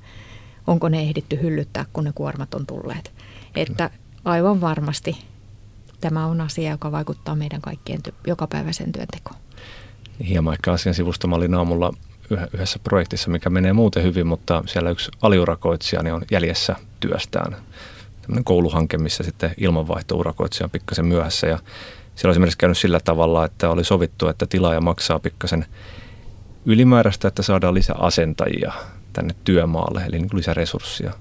onko 0.68 0.90
ne 0.90 1.00
ehditty 1.00 1.40
hyllyttää, 1.42 1.86
kun 1.94 2.04
ne 2.04 2.12
kuormat 2.16 2.54
on 2.54 2.66
tulleet. 2.66 3.12
Että 3.56 3.90
aivan 4.26 4.62
varmasti 4.62 5.18
tämä 6.02 6.26
on 6.26 6.42
asia, 6.42 6.72
joka 6.72 6.92
vaikuttaa 6.92 7.36
meidän 7.36 7.62
kaikkien 7.62 8.00
ty- 8.08 8.14
jokapäiväiseen 8.28 8.92
työntekoon 8.92 9.40
hieman 10.28 10.54
ehkä 10.54 10.72
asian 10.72 10.96
sivusta. 10.96 11.28
Mä 11.28 11.36
olin 11.36 11.54
aamulla 11.54 11.94
yhdessä 12.54 12.80
projektissa, 12.80 13.30
mikä 13.30 13.50
menee 13.50 13.74
muuten 13.74 14.04
hyvin, 14.04 14.28
mutta 14.28 14.64
siellä 14.66 14.90
yksi 14.90 15.12
aliurakoitsija 15.22 16.04
niin 16.04 16.14
on 16.14 16.22
jäljessä 16.32 16.76
työstään. 17.00 17.56
Tämmöinen 18.22 18.44
kouluhanke, 18.44 18.98
missä 18.98 19.24
sitten 19.24 19.54
ilmanvaihtourakoitsija 19.58 20.66
on 20.66 20.72
pikkasen 20.72 21.06
myöhässä 21.06 21.48
ja 21.48 21.60
siellä 22.16 22.30
on 22.30 22.32
esimerkiksi 22.32 22.58
käynyt 22.58 22.78
sillä 22.78 23.00
tavalla, 23.00 23.46
että 23.46 23.70
oli 23.70 23.84
sovittu, 23.84 24.28
että 24.28 24.46
tilaaja 24.46 24.82
maksaa 24.82 25.20
pikkasen 25.20 25.66
ylimääräistä, 26.66 27.28
että 27.28 27.44
saadaan 27.44 27.74
lisää 27.74 27.96
asentajia 28.00 28.74
tänne 29.14 29.36
työmaalle, 29.44 30.02
eli 30.02 30.20
niin 30.20 30.30
lisäresurssia. 30.34 31.14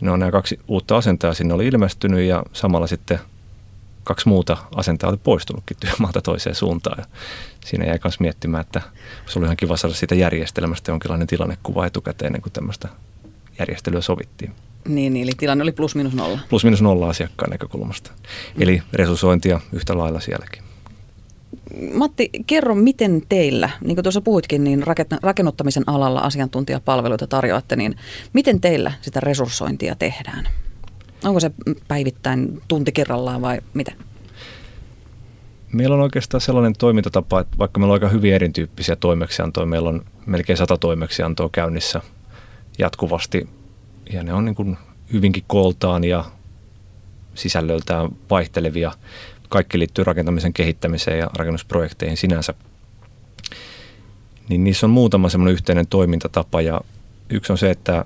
No 0.00 0.16
nämä 0.16 0.32
kaksi 0.32 0.60
uutta 0.68 0.96
asentajaa 0.96 1.34
sinne 1.34 1.54
oli 1.54 1.66
ilmestynyt 1.66 2.20
ja 2.20 2.42
samalla 2.52 2.86
sitten– 2.86 3.18
kaksi 4.04 4.28
muuta 4.28 4.56
asentaa 4.74 5.10
oli 5.10 5.16
poistunutkin 5.16 5.76
työmaalta 5.80 6.22
toiseen 6.22 6.54
suuntaan. 6.54 6.98
Ja 6.98 7.04
siinä 7.64 7.84
jäi 7.84 7.98
myös 8.04 8.20
miettimään, 8.20 8.60
että 8.60 8.82
se 9.26 9.38
oli 9.38 9.46
ihan 9.46 9.56
kiva 9.56 9.76
saada 9.76 9.94
siitä 9.94 10.14
järjestelmästä 10.14 10.90
jonkinlainen 10.90 11.26
tilannekuva 11.26 11.86
etukäteen 11.86 12.26
ennen 12.26 12.42
kuin 12.42 12.52
tämmöistä 12.52 12.88
järjestelyä 13.58 14.00
sovittiin. 14.00 14.52
Niin, 14.88 15.16
eli 15.16 15.32
tilanne 15.38 15.62
oli 15.62 15.72
plus 15.72 15.94
minus 15.94 16.14
nolla. 16.14 16.38
Plus 16.48 16.64
minus 16.64 16.82
nolla 16.82 17.08
asiakkaan 17.08 17.50
näkökulmasta. 17.50 18.10
Mm. 18.10 18.62
Eli 18.62 18.82
resurssointia 18.92 19.60
yhtä 19.72 19.98
lailla 19.98 20.20
sielläkin. 20.20 20.62
Matti, 21.94 22.30
kerro, 22.46 22.74
miten 22.74 23.22
teillä, 23.28 23.70
niin 23.80 23.96
kuin 23.96 24.02
tuossa 24.02 24.20
puhuitkin, 24.20 24.64
niin 24.64 24.82
rakennuttamisen 25.22 25.84
alalla 25.86 26.20
asiantuntijapalveluita 26.20 27.26
tarjoatte, 27.26 27.76
niin 27.76 27.96
miten 28.32 28.60
teillä 28.60 28.92
sitä 29.00 29.20
resurssointia 29.20 29.94
tehdään? 29.94 30.48
Onko 31.24 31.40
se 31.40 31.50
päivittäin 31.88 32.62
tunti 32.68 32.92
kerrallaan 32.92 33.42
vai 33.42 33.60
mitä? 33.74 33.92
Meillä 35.72 35.96
on 35.96 36.02
oikeastaan 36.02 36.40
sellainen 36.40 36.72
toimintatapa, 36.78 37.40
että 37.40 37.58
vaikka 37.58 37.80
meillä 37.80 37.92
on 37.92 37.96
aika 37.96 38.08
hyvin 38.08 38.34
erityyppisiä 38.34 38.96
toimeksiantoja, 38.96 39.66
meillä 39.66 39.88
on 39.88 40.04
melkein 40.26 40.56
sata 40.56 40.78
toimeksiantoa 40.78 41.48
käynnissä 41.52 42.00
jatkuvasti 42.78 43.48
ja 44.12 44.22
ne 44.22 44.32
on 44.32 44.44
niin 44.44 44.54
kuin 44.54 44.76
hyvinkin 45.12 45.44
kooltaan 45.46 46.04
ja 46.04 46.24
sisällöltään 47.34 48.08
vaihtelevia. 48.30 48.92
Kaikki 49.48 49.78
liittyy 49.78 50.04
rakentamisen 50.04 50.52
kehittämiseen 50.52 51.18
ja 51.18 51.30
rakennusprojekteihin 51.34 52.16
sinänsä. 52.16 52.54
Niin 54.48 54.64
niissä 54.64 54.86
on 54.86 54.90
muutama 54.90 55.28
semmoinen 55.28 55.52
yhteinen 55.52 55.86
toimintatapa 55.86 56.60
ja 56.60 56.80
yksi 57.30 57.52
on 57.52 57.58
se, 57.58 57.70
että, 57.70 58.04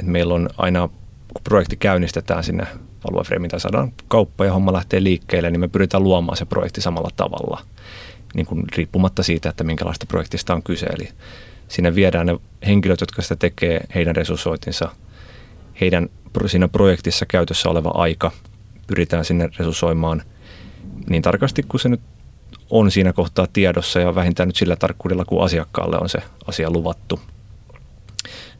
että 0.00 0.12
meillä 0.12 0.34
on 0.34 0.48
aina 0.58 0.88
kun 1.34 1.42
projekti 1.44 1.76
käynnistetään 1.76 2.44
sinne 2.44 2.66
aluefreimiin 3.10 3.50
tai 3.50 3.60
saadaan 3.60 3.92
kauppa 4.08 4.44
ja 4.44 4.52
homma 4.52 4.72
lähtee 4.72 5.02
liikkeelle, 5.02 5.50
niin 5.50 5.60
me 5.60 5.68
pyritään 5.68 6.02
luomaan 6.02 6.36
se 6.36 6.44
projekti 6.44 6.80
samalla 6.80 7.10
tavalla, 7.16 7.60
niin 8.34 8.46
kuin 8.46 8.64
riippumatta 8.76 9.22
siitä, 9.22 9.48
että 9.48 9.64
minkälaista 9.64 10.06
projektista 10.06 10.54
on 10.54 10.62
kyse. 10.62 10.86
Eli 10.86 11.08
sinne 11.68 11.94
viedään 11.94 12.26
ne 12.26 12.38
henkilöt, 12.66 13.00
jotka 13.00 13.22
sitä 13.22 13.36
tekee, 13.36 13.80
heidän 13.94 14.16
resurssoitinsa, 14.16 14.88
heidän 15.80 16.08
siinä 16.46 16.68
projektissa 16.68 17.26
käytössä 17.26 17.68
oleva 17.68 17.90
aika, 17.94 18.30
pyritään 18.86 19.24
sinne 19.24 19.48
resurssoimaan 19.58 20.22
niin 21.10 21.22
tarkasti 21.22 21.62
kuin 21.62 21.80
se 21.80 21.88
nyt 21.88 22.00
on 22.70 22.90
siinä 22.90 23.12
kohtaa 23.12 23.46
tiedossa 23.52 24.00
ja 24.00 24.14
vähintään 24.14 24.48
nyt 24.48 24.56
sillä 24.56 24.76
tarkkuudella, 24.76 25.24
kun 25.24 25.44
asiakkaalle 25.44 25.98
on 26.00 26.08
se 26.08 26.18
asia 26.46 26.70
luvattu. 26.70 27.20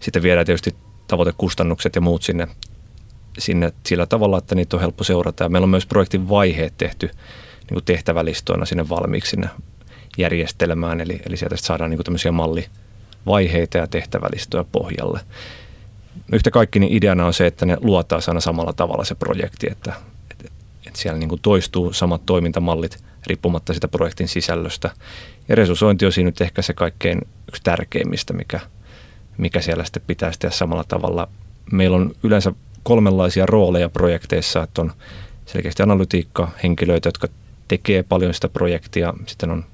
Sitten 0.00 0.22
viedään 0.22 0.46
tietysti 0.46 0.74
tavoitekustannukset 1.10 1.94
ja 1.94 2.00
muut 2.00 2.22
sinne, 2.22 2.48
sinne 3.38 3.72
sillä 3.86 4.06
tavalla, 4.06 4.38
että 4.38 4.54
niitä 4.54 4.76
on 4.76 4.80
helppo 4.80 5.04
seurata. 5.04 5.44
Ja 5.44 5.48
meillä 5.48 5.64
on 5.64 5.70
myös 5.70 5.86
projektin 5.86 6.28
vaiheet 6.28 6.74
tehty 6.78 7.06
niin 7.06 7.74
kuin 7.74 7.84
tehtävälistoina 7.84 8.66
sinne 8.66 8.88
valmiiksi 8.88 9.30
sinne 9.30 9.48
järjestelmään, 10.18 11.00
eli, 11.00 11.20
eli 11.26 11.36
sieltä 11.36 11.56
saadaan 11.56 11.90
niin 11.90 11.98
kuin 11.98 12.04
tämmöisiä 12.04 12.32
mallivaiheita 12.32 13.78
ja 13.78 13.86
tehtävälistoja 13.86 14.64
pohjalle. 14.72 15.20
Yhtä 16.32 16.50
kaikki 16.50 16.78
niin 16.78 16.92
ideana 16.92 17.26
on 17.26 17.34
se, 17.34 17.46
että 17.46 17.66
ne 17.66 17.76
luotaan 17.80 18.22
aina 18.28 18.40
samalla 18.40 18.72
tavalla 18.72 19.04
se 19.04 19.14
projekti, 19.14 19.66
että, 19.70 19.92
että, 20.30 20.48
että 20.86 21.00
siellä 21.00 21.18
niin 21.18 21.28
kuin 21.28 21.40
toistuu 21.40 21.92
samat 21.92 22.26
toimintamallit 22.26 23.04
riippumatta 23.26 23.74
sitä 23.74 23.88
projektin 23.88 24.28
sisällöstä. 24.28 24.90
Ja 25.48 25.54
resurssointi 25.54 26.06
on 26.06 26.12
siinä 26.12 26.28
nyt 26.28 26.40
ehkä 26.40 26.62
se 26.62 26.72
kaikkein 26.72 27.20
yksi 27.48 27.62
tärkeimmistä, 27.62 28.32
mikä– 28.32 28.60
mikä 29.38 29.60
siellä 29.60 29.84
sitten 29.84 30.02
pitäisi 30.06 30.38
tehdä 30.38 30.54
samalla 30.54 30.84
tavalla. 30.84 31.28
Meillä 31.72 31.96
on 31.96 32.12
yleensä 32.22 32.52
kolmenlaisia 32.82 33.46
rooleja 33.46 33.88
projekteissa, 33.88 34.62
että 34.62 34.82
on 34.82 34.92
selkeästi 35.46 35.82
analytiikka, 35.82 36.48
henkilöitä, 36.62 37.08
jotka 37.08 37.28
tekee 37.68 38.02
paljon 38.02 38.34
sitä 38.34 38.48
projektia. 38.48 39.14
Sitten 39.26 39.50
on 39.50 39.64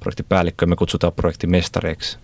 projektipäällikkö, 0.00 0.66
me 0.66 0.76
kutsutaan 0.76 1.12
projektimestareiksi 1.12 2.18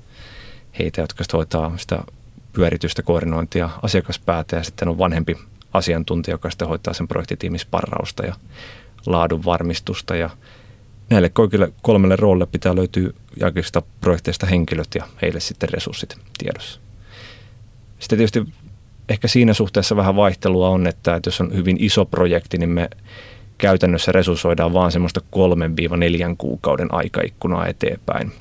heitä, 0.78 1.00
jotka 1.00 1.24
sitten 1.24 1.38
hoitaa 1.38 1.72
sitä 1.76 2.04
pyöritystä, 2.52 3.02
koordinointia, 3.02 3.70
asiakaspäätä 3.82 4.56
ja 4.56 4.62
sitten 4.62 4.88
on 4.88 4.98
vanhempi 4.98 5.38
asiantuntija, 5.72 6.34
joka 6.34 6.50
sitten 6.50 6.68
hoitaa 6.68 6.94
sen 6.94 7.08
projektitiimisparrausta 7.08 8.26
ja 8.26 8.34
laadun 9.06 9.44
varmistusta 9.44 10.16
ja 10.16 10.30
näille 11.10 11.28
kaikille 11.28 11.72
kolmelle 11.82 12.16
roolille 12.16 12.46
pitää 12.46 12.76
löytyä 12.76 13.10
jakista 13.40 13.82
projekteista 14.00 14.46
henkilöt 14.46 14.88
ja 14.94 15.04
heille 15.22 15.40
sitten 15.40 15.68
resurssit 15.68 16.16
tiedossa. 16.38 16.80
Sitten 17.98 18.18
tietysti 18.18 18.44
ehkä 19.08 19.28
siinä 19.28 19.54
suhteessa 19.54 19.96
vähän 19.96 20.16
vaihtelua 20.16 20.68
on, 20.68 20.86
että, 20.86 21.14
että 21.14 21.28
jos 21.28 21.40
on 21.40 21.54
hyvin 21.54 21.76
iso 21.80 22.04
projekti, 22.04 22.58
niin 22.58 22.70
me 22.70 22.90
käytännössä 23.58 24.12
resurssoidaan 24.12 24.72
vaan 24.72 24.92
semmoista 24.92 25.20
3-4 25.20 26.34
kuukauden 26.38 26.94
aikaikkunaa 26.94 27.66
eteenpäin. 27.66 28.32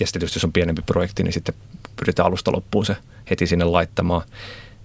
Ja 0.00 0.06
sitten 0.06 0.20
tietysti 0.20 0.36
jos 0.36 0.44
on 0.44 0.52
pienempi 0.52 0.82
projekti, 0.82 1.22
niin 1.22 1.32
sitten 1.32 1.54
pyritään 1.96 2.26
alusta 2.26 2.52
loppuun 2.52 2.86
se 2.86 2.96
heti 3.30 3.46
sinne 3.46 3.64
laittamaan. 3.64 4.22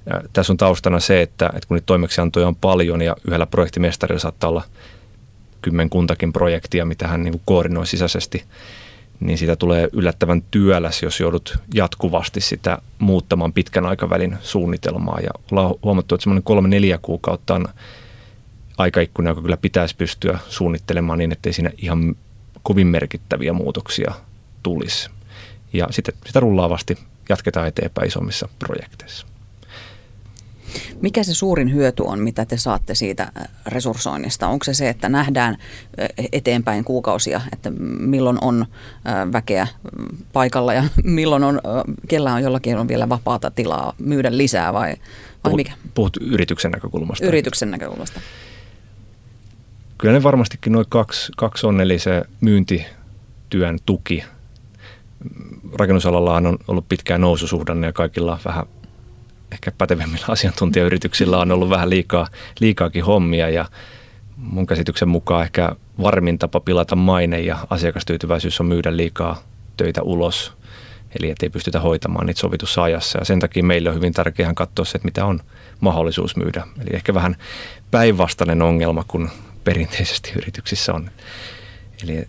Ja 0.05 0.21
tässä 0.33 0.53
on 0.53 0.57
taustana 0.57 0.99
se, 0.99 1.21
että, 1.21 1.45
että 1.55 1.67
kun 1.67 1.75
niitä 1.75 1.85
toimeksiantoja 1.85 2.47
on 2.47 2.55
paljon 2.55 3.01
ja 3.01 3.15
yhdellä 3.27 3.45
projektimestarilla 3.45 4.19
saattaa 4.19 4.49
olla 4.49 4.63
kymmenkuntakin 5.61 6.33
projektia, 6.33 6.85
mitä 6.85 7.07
hän 7.07 7.23
niin 7.23 7.31
kuin 7.31 7.41
koordinoi 7.45 7.87
sisäisesti, 7.87 8.43
niin 9.19 9.37
siitä 9.37 9.55
tulee 9.55 9.89
yllättävän 9.93 10.41
työläs, 10.51 11.03
jos 11.03 11.19
joudut 11.19 11.57
jatkuvasti 11.73 12.41
sitä 12.41 12.77
muuttamaan 12.99 13.53
pitkän 13.53 13.85
aikavälin 13.85 14.37
suunnitelmaa. 14.41 15.19
Ja 15.19 15.29
ollaan 15.51 15.75
huomattu, 15.83 16.15
että 16.15 16.23
semmoinen 16.23 16.43
kolme 16.43 16.67
neljä 16.67 16.99
kuukautta 17.01 17.55
on 17.55 17.67
aikaikkuna, 18.77 19.29
joka 19.29 19.41
kyllä 19.41 19.57
pitäisi 19.57 19.95
pystyä 19.95 20.39
suunnittelemaan 20.49 21.19
niin, 21.19 21.31
ettei 21.31 21.53
siinä 21.53 21.71
ihan 21.77 22.15
kovin 22.63 22.87
merkittäviä 22.87 23.53
muutoksia 23.53 24.13
tulisi. 24.63 25.09
Ja 25.73 25.87
sitten 25.91 26.15
sitä 26.25 26.39
rullaavasti 26.39 26.97
jatketaan 27.29 27.67
eteenpäin 27.67 28.07
isommissa 28.07 28.49
projekteissa. 28.59 29.28
Mikä 31.01 31.23
se 31.23 31.33
suurin 31.33 31.73
hyöty 31.73 32.03
on, 32.03 32.19
mitä 32.19 32.45
te 32.45 32.57
saatte 32.57 32.95
siitä 32.95 33.23
äh, 33.23 33.47
resurssoinnista? 33.65 34.47
Onko 34.47 34.63
se 34.63 34.73
se, 34.73 34.89
että 34.89 35.09
nähdään 35.09 35.57
äh, 35.99 36.07
eteenpäin 36.31 36.83
kuukausia, 36.83 37.41
että 37.53 37.71
milloin 37.99 38.37
on 38.41 38.65
äh, 39.07 39.31
väkeä 39.33 39.67
paikalla 40.33 40.73
ja 40.73 40.83
milloin 41.03 41.43
on, 41.43 41.61
kellä 42.07 42.33
on 42.33 42.43
jollakin 42.43 42.77
on 42.77 42.87
vielä 42.87 43.09
vapaata 43.09 43.51
tilaa 43.51 43.93
myydä 43.99 44.37
lisää 44.37 44.73
vai, 44.73 44.89
vai 44.89 44.97
puhut, 45.43 45.55
mikä? 45.55 45.71
Puhut 45.93 46.17
yrityksen 46.21 46.71
näkökulmasta. 46.71 47.25
Yrityksen 47.25 47.71
näkökulmasta. 47.71 48.19
Kyllä 49.97 50.13
ne 50.13 50.23
varmastikin 50.23 50.73
noin 50.73 50.85
kaksi, 50.89 51.31
kaksi 51.37 51.67
on, 51.67 51.81
eli 51.81 51.99
se 51.99 52.23
myyntityön 52.41 53.79
tuki. 53.85 54.23
Rakennusalalla 55.73 56.35
on 56.35 56.57
ollut 56.67 56.89
pitkään 56.89 57.21
noususuhdanne 57.21 57.87
ja 57.87 57.93
kaikilla 57.93 58.39
vähän 58.45 58.65
ehkä 59.51 59.71
pätevimmillä 59.71 60.25
asiantuntijayrityksillä 60.27 61.37
on 61.37 61.51
ollut 61.51 61.69
vähän 61.69 61.89
liikaa, 61.89 62.27
liikaakin 62.59 63.03
hommia 63.03 63.49
ja 63.49 63.65
mun 64.37 64.67
käsityksen 64.67 65.09
mukaan 65.09 65.43
ehkä 65.43 65.75
varmin 66.01 66.39
tapa 66.39 66.59
pilata 66.59 66.95
maine 66.95 67.39
ja 67.39 67.57
asiakastyytyväisyys 67.69 68.59
on 68.59 68.65
myydä 68.65 68.97
liikaa 68.97 69.43
töitä 69.77 70.01
ulos. 70.01 70.53
Eli 71.19 71.29
ettei 71.29 71.49
pystytä 71.49 71.79
hoitamaan 71.79 72.25
niitä 72.25 72.39
sovitussa 72.39 72.83
ajassa. 72.83 73.19
Ja 73.19 73.25
sen 73.25 73.39
takia 73.39 73.63
meille 73.63 73.89
on 73.89 73.95
hyvin 73.95 74.13
tärkeää 74.13 74.53
katsoa 74.53 74.85
se, 74.85 74.97
että 74.97 75.05
mitä 75.05 75.25
on 75.25 75.39
mahdollisuus 75.79 76.35
myydä. 76.35 76.63
Eli 76.81 76.89
ehkä 76.93 77.13
vähän 77.13 77.35
päinvastainen 77.91 78.61
ongelma 78.61 79.03
kuin 79.07 79.29
perinteisesti 79.63 80.31
yrityksissä 80.35 80.93
on. 80.93 81.11
Eli, 82.03 82.27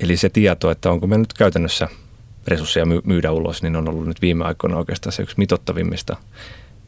eli 0.00 0.16
se 0.16 0.28
tieto, 0.28 0.70
että 0.70 0.90
onko 0.90 1.06
me 1.06 1.18
nyt 1.18 1.32
käytännössä– 1.32 1.88
resursseja 2.48 2.86
myydä 3.04 3.32
ulos, 3.32 3.62
niin 3.62 3.76
on 3.76 3.88
ollut 3.88 4.06
nyt 4.06 4.22
viime 4.22 4.44
aikoina 4.44 4.76
oikeastaan 4.76 5.12
se 5.12 5.22
yksi 5.22 5.34
mitottavimmista. 5.38 6.16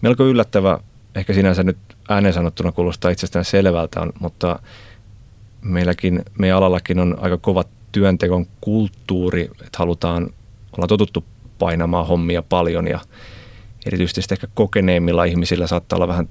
Melko 0.02 0.24
yllättävä, 0.24 0.78
ehkä 1.14 1.32
sinänsä 1.32 1.62
nyt 1.62 1.78
ääneen 2.08 2.34
sanottuna 2.34 2.72
kuulostaa 2.72 3.10
itsestään 3.10 3.44
selvältä, 3.44 4.00
on, 4.00 4.12
mutta 4.20 4.58
meilläkin, 5.62 6.22
meidän 6.38 6.58
alallakin 6.58 6.98
on 6.98 7.16
aika 7.20 7.38
kova 7.38 7.64
työntekon 7.92 8.46
kulttuuri, 8.60 9.42
että 9.42 9.78
halutaan, 9.78 10.30
olla 10.76 10.86
totuttu 10.86 11.24
painamaan 11.58 12.06
hommia 12.06 12.42
paljon 12.42 12.88
ja 12.88 13.00
erityisesti 13.86 14.34
ehkä 14.34 14.46
kokeneimmilla 14.54 15.24
ihmisillä 15.24 15.66
saattaa 15.66 15.96
olla 15.96 16.08
vähän 16.08 16.28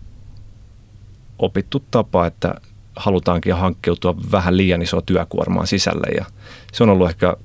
opittu 1.40 1.84
tapa, 1.92 2.28
että 2.28 2.56
halutaankin 2.96 3.56
hankkeutua 3.56 4.16
vähän 4.32 4.58
liian 4.58 4.82
isoa 4.82 5.02
työkuormaa 5.02 5.66
sisälle 5.66 6.08
ja 6.18 6.26
se 6.74 6.84
on 6.84 6.90
ollut 6.90 7.10
ehkä 7.10 7.38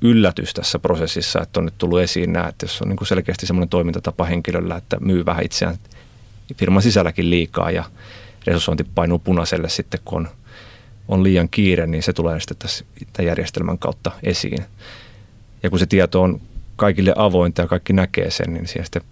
yllätys 0.00 0.54
tässä 0.54 0.78
prosessissa, 0.78 1.42
että 1.42 1.60
on 1.60 1.64
nyt 1.64 1.78
tullut 1.78 2.00
esiin 2.00 2.32
nämä, 2.32 2.48
että 2.48 2.64
jos 2.64 2.82
on 2.82 2.88
niin 2.88 2.96
kuin 2.96 3.08
selkeästi 3.08 3.46
semmoinen 3.46 3.68
toimintatapa 3.68 4.24
henkilöllä, 4.24 4.76
että 4.76 4.96
myy 5.00 5.26
vähän 5.26 5.44
itseään 5.44 5.78
firman 6.56 6.82
sisälläkin 6.82 7.30
liikaa 7.30 7.70
ja 7.70 7.84
resurssointi 8.46 8.84
painuu 8.84 9.18
punaiselle 9.18 9.68
sitten, 9.68 10.00
kun 10.04 10.26
on, 10.26 10.28
on 11.08 11.22
liian 11.22 11.48
kiire, 11.48 11.86
niin 11.86 12.02
se 12.02 12.12
tulee 12.12 12.40
sitten 12.40 12.56
tässä 12.56 12.84
tämän 13.12 13.26
järjestelmän 13.26 13.78
kautta 13.78 14.10
esiin. 14.22 14.64
Ja 15.62 15.70
kun 15.70 15.78
se 15.78 15.86
tieto 15.86 16.22
on 16.22 16.40
kaikille 16.76 17.12
avointa 17.16 17.62
ja 17.62 17.68
kaikki 17.68 17.92
näkee 17.92 18.30
sen, 18.30 18.54
niin 18.54 18.66
siihen 18.66 18.84
sitten 18.84 19.02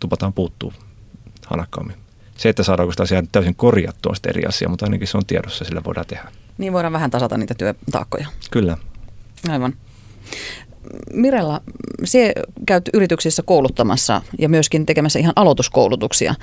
tupataan 0.00 0.32
puuttuu 0.32 0.72
hanakkaammin. 1.46 1.96
Se, 2.36 2.48
että 2.48 2.62
saadaanko 2.62 2.92
sitä 2.92 3.02
asiaa 3.02 3.22
täysin 3.32 3.54
korjattua 3.54 4.10
on 4.10 4.16
sitten 4.16 4.30
eri 4.30 4.46
asia, 4.46 4.68
mutta 4.68 4.86
ainakin 4.86 5.08
se 5.08 5.16
on 5.16 5.26
tiedossa, 5.26 5.64
sillä 5.64 5.84
voidaan 5.84 6.06
tehdä. 6.06 6.32
Niin 6.58 6.72
voidaan 6.72 6.92
vähän 6.92 7.10
tasata 7.10 7.38
niitä 7.38 7.54
työtaakkoja. 7.54 8.26
Kyllä. 8.50 8.76
Aivan. 9.48 9.74
Mirella, 11.12 11.60
se 12.04 12.32
käyt 12.66 12.90
yrityksissä 12.94 13.42
kouluttamassa 13.42 14.22
ja 14.38 14.48
myöskin 14.48 14.86
tekemässä 14.86 15.18
ihan 15.18 15.32
aloituskoulutuksia. 15.36 16.34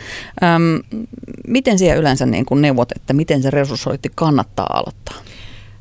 Öm, 0.43 1.08
miten 1.48 1.80
siellä 1.80 2.00
yleensä 2.00 2.26
niin 2.26 2.45
kun 2.45 2.62
neuvot, 2.62 2.91
että 2.91 3.13
miten 3.13 3.41
se 3.41 3.52
resurssointi 3.52 4.12
kannattaa 4.15 4.67
aloittaa? 4.74 5.15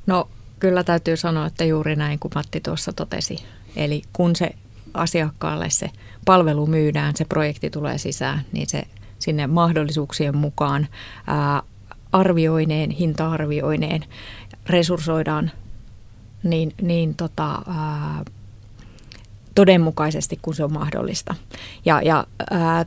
No 0.06 0.28
kyllä 0.60 0.84
täytyy 0.84 1.16
sanoa, 1.16 1.46
että 1.46 1.64
juuri 1.64 1.96
näin 1.96 2.18
kuin 2.18 2.32
Matti 2.34 2.60
tuossa 2.60 2.92
totesi. 2.92 3.36
Eli 3.76 4.02
kun 4.12 4.36
se 4.36 4.50
asiakkaalle 4.94 5.70
se 5.70 5.90
palvelu 6.24 6.66
myydään, 6.66 7.16
se 7.16 7.24
projekti 7.24 7.70
tulee 7.70 7.98
sisään, 7.98 8.40
niin 8.52 8.66
se 8.66 8.82
sinne 9.18 9.46
mahdollisuuksien 9.46 10.36
mukaan 10.36 10.86
ää, 11.26 11.62
arvioineen, 12.12 12.90
hinta-arvioineen 12.90 14.04
resurssoidaan 14.66 15.50
niin, 16.44 16.72
niin 16.82 17.14
tota, 17.14 17.62
ää, 17.66 18.24
todenmukaisesti, 19.54 20.38
kun 20.42 20.54
se 20.54 20.64
on 20.64 20.72
mahdollista. 20.72 21.34
Ja, 21.84 22.02
ja 22.02 22.26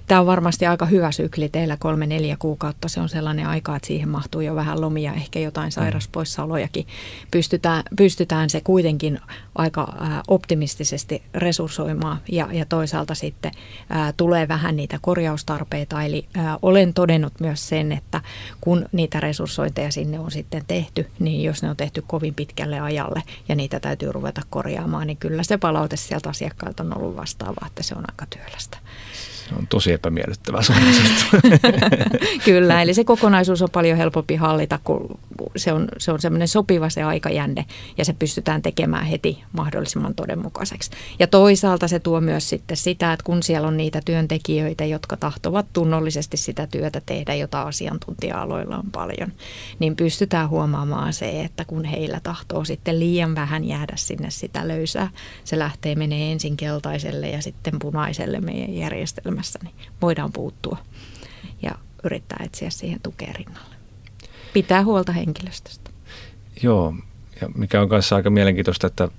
tämä 0.08 0.22
on 0.22 0.28
varmasti 0.28 0.66
aika 0.66 0.86
hyvä 0.86 1.12
sykli 1.12 1.50
teillä, 1.50 1.78
kolme 1.80 2.06
neljä 2.06 2.38
kuukautta. 2.40 2.88
Se 2.88 3.00
on 3.00 3.10
sellainen 3.10 3.48
aika, 3.48 3.76
että 3.76 3.88
siihen 3.88 4.10
mahtuu 4.10 4.42
jo 4.42 4.56
vähän 4.56 4.82
lomia, 4.82 5.14
ehkä 5.14 5.40
jotain 5.40 5.68
mm. 5.68 5.72
sairaspoissaolojakin. 5.72 6.88
Pystytään, 7.32 7.84
pystytään 7.98 8.50
se 8.50 8.62
kuitenkin 8.62 9.20
aika 9.56 9.94
ää, 10.00 10.24
optimistisesti 10.28 11.24
resurssoimaan 11.34 12.18
ja, 12.32 12.50
ja 12.52 12.66
toisaalta 12.66 13.16
sitten 13.16 13.52
ää, 13.90 14.14
tulee 14.18 14.48
vähän 14.48 14.76
niitä 14.76 15.00
korjaustarpeita. 15.02 16.04
Eli 16.04 16.26
ää, 16.36 16.58
olen 16.62 16.94
todennut 16.94 17.34
myös 17.40 17.70
sen, 17.70 17.92
että 17.92 18.22
kun 18.62 18.86
niitä 18.92 19.20
resurssointeja 19.20 19.92
sinne 19.92 20.20
on 20.20 20.32
sitten 20.32 20.64
tehty, 20.68 21.10
niin 21.20 21.44
jos 21.44 21.64
ne 21.64 21.70
on 21.70 21.78
tehty 21.78 22.04
kovin 22.08 22.34
pitkälle 22.34 22.80
ajalle 22.80 23.24
ja 23.50 23.56
niitä 23.56 23.80
täytyy 23.80 24.12
ruveta 24.12 24.42
korjaamaan, 24.50 25.08
niin 25.08 25.18
kyllä 25.18 25.44
se 25.44 25.58
palaute 25.58 25.98
sieltä 25.98 26.30
asiakkailta 26.58 26.84
on 26.84 26.98
ollut 26.98 27.16
vastaava, 27.16 27.68
että 27.68 27.84
se 27.84 27.96
on 27.96 28.04
aika 28.12 28.26
työlästä. 28.26 28.78
Se 29.50 29.56
on 29.56 29.68
tosi 29.68 29.92
epämiellyttävää 29.92 30.62
Kyllä, 32.46 32.82
eli 32.82 32.94
se 32.94 33.04
kokonaisuus 33.04 33.62
on 33.62 33.70
paljon 33.72 33.98
helpompi 33.98 34.36
hallita, 34.36 34.80
kun 34.84 35.20
se 35.56 35.74
on, 35.74 35.88
se 35.98 36.12
on 36.12 36.22
semmoinen 36.22 36.48
sopiva 36.48 36.90
se 36.90 37.04
aikajänne 37.04 37.66
ja 37.98 38.06
se 38.06 38.14
pystytään 38.14 38.62
tekemään 38.62 39.06
heti 39.06 39.44
mahdollisimman 39.54 40.16
todenmukaiseksi. 40.16 40.92
Ja 41.20 41.28
toisaalta 41.28 41.88
se 41.88 42.00
tuo 42.00 42.22
myös 42.22 42.50
sitten 42.50 42.78
sitä, 42.78 43.14
että 43.14 43.24
kun 43.24 43.44
siellä 43.44 43.68
on 43.68 43.78
niitä 43.78 44.02
työntekijöitä, 44.06 44.86
jotka 44.86 45.18
tahtovat 45.18 45.66
tunnollisesti 45.74 46.38
sitä 46.38 46.68
työtä 46.68 47.02
tehdä, 47.06 47.34
jota 47.34 47.62
asiantuntija-aloilla 47.62 48.78
on 48.78 48.92
paljon, 48.92 49.34
niin 49.80 49.96
pystytään 49.96 50.50
huomaamaan 50.50 51.14
se, 51.14 51.42
että 51.42 51.66
kun 51.66 51.86
heillä 51.86 52.20
tahtoo 52.24 52.66
sitten 52.66 53.00
liian 53.00 53.36
vähän 53.36 53.64
jäädä 53.64 53.94
sinne 53.96 54.30
sitä 54.30 54.68
löysää, 54.68 55.10
se 55.44 55.60
lähtee 55.60 55.96
menee 55.96 56.32
ensin 56.32 56.58
keltaiselle 56.58 57.30
ja 57.30 57.42
sitten 57.42 57.74
punaiselle 57.80 58.40
meidän 58.40 58.74
järjestelmässä, 59.38 59.60
niin 59.64 59.92
voidaan 60.02 60.32
puuttua 60.32 60.78
ja 61.62 61.72
yrittää 62.04 62.44
etsiä 62.46 62.70
siihen 62.70 63.00
tukea 63.04 63.34
rinnalle 63.34 63.76
pitää 64.54 64.84
huolta 64.84 65.12
henkilöstöstä. 65.12 65.90
Joo, 66.64 66.94
ja 67.42 67.50
mikä 67.56 67.82
on 67.82 67.90
kanssa 67.90 68.16
aika 68.16 68.30
mielenkiintoista, 68.30 68.88
että 68.88 69.10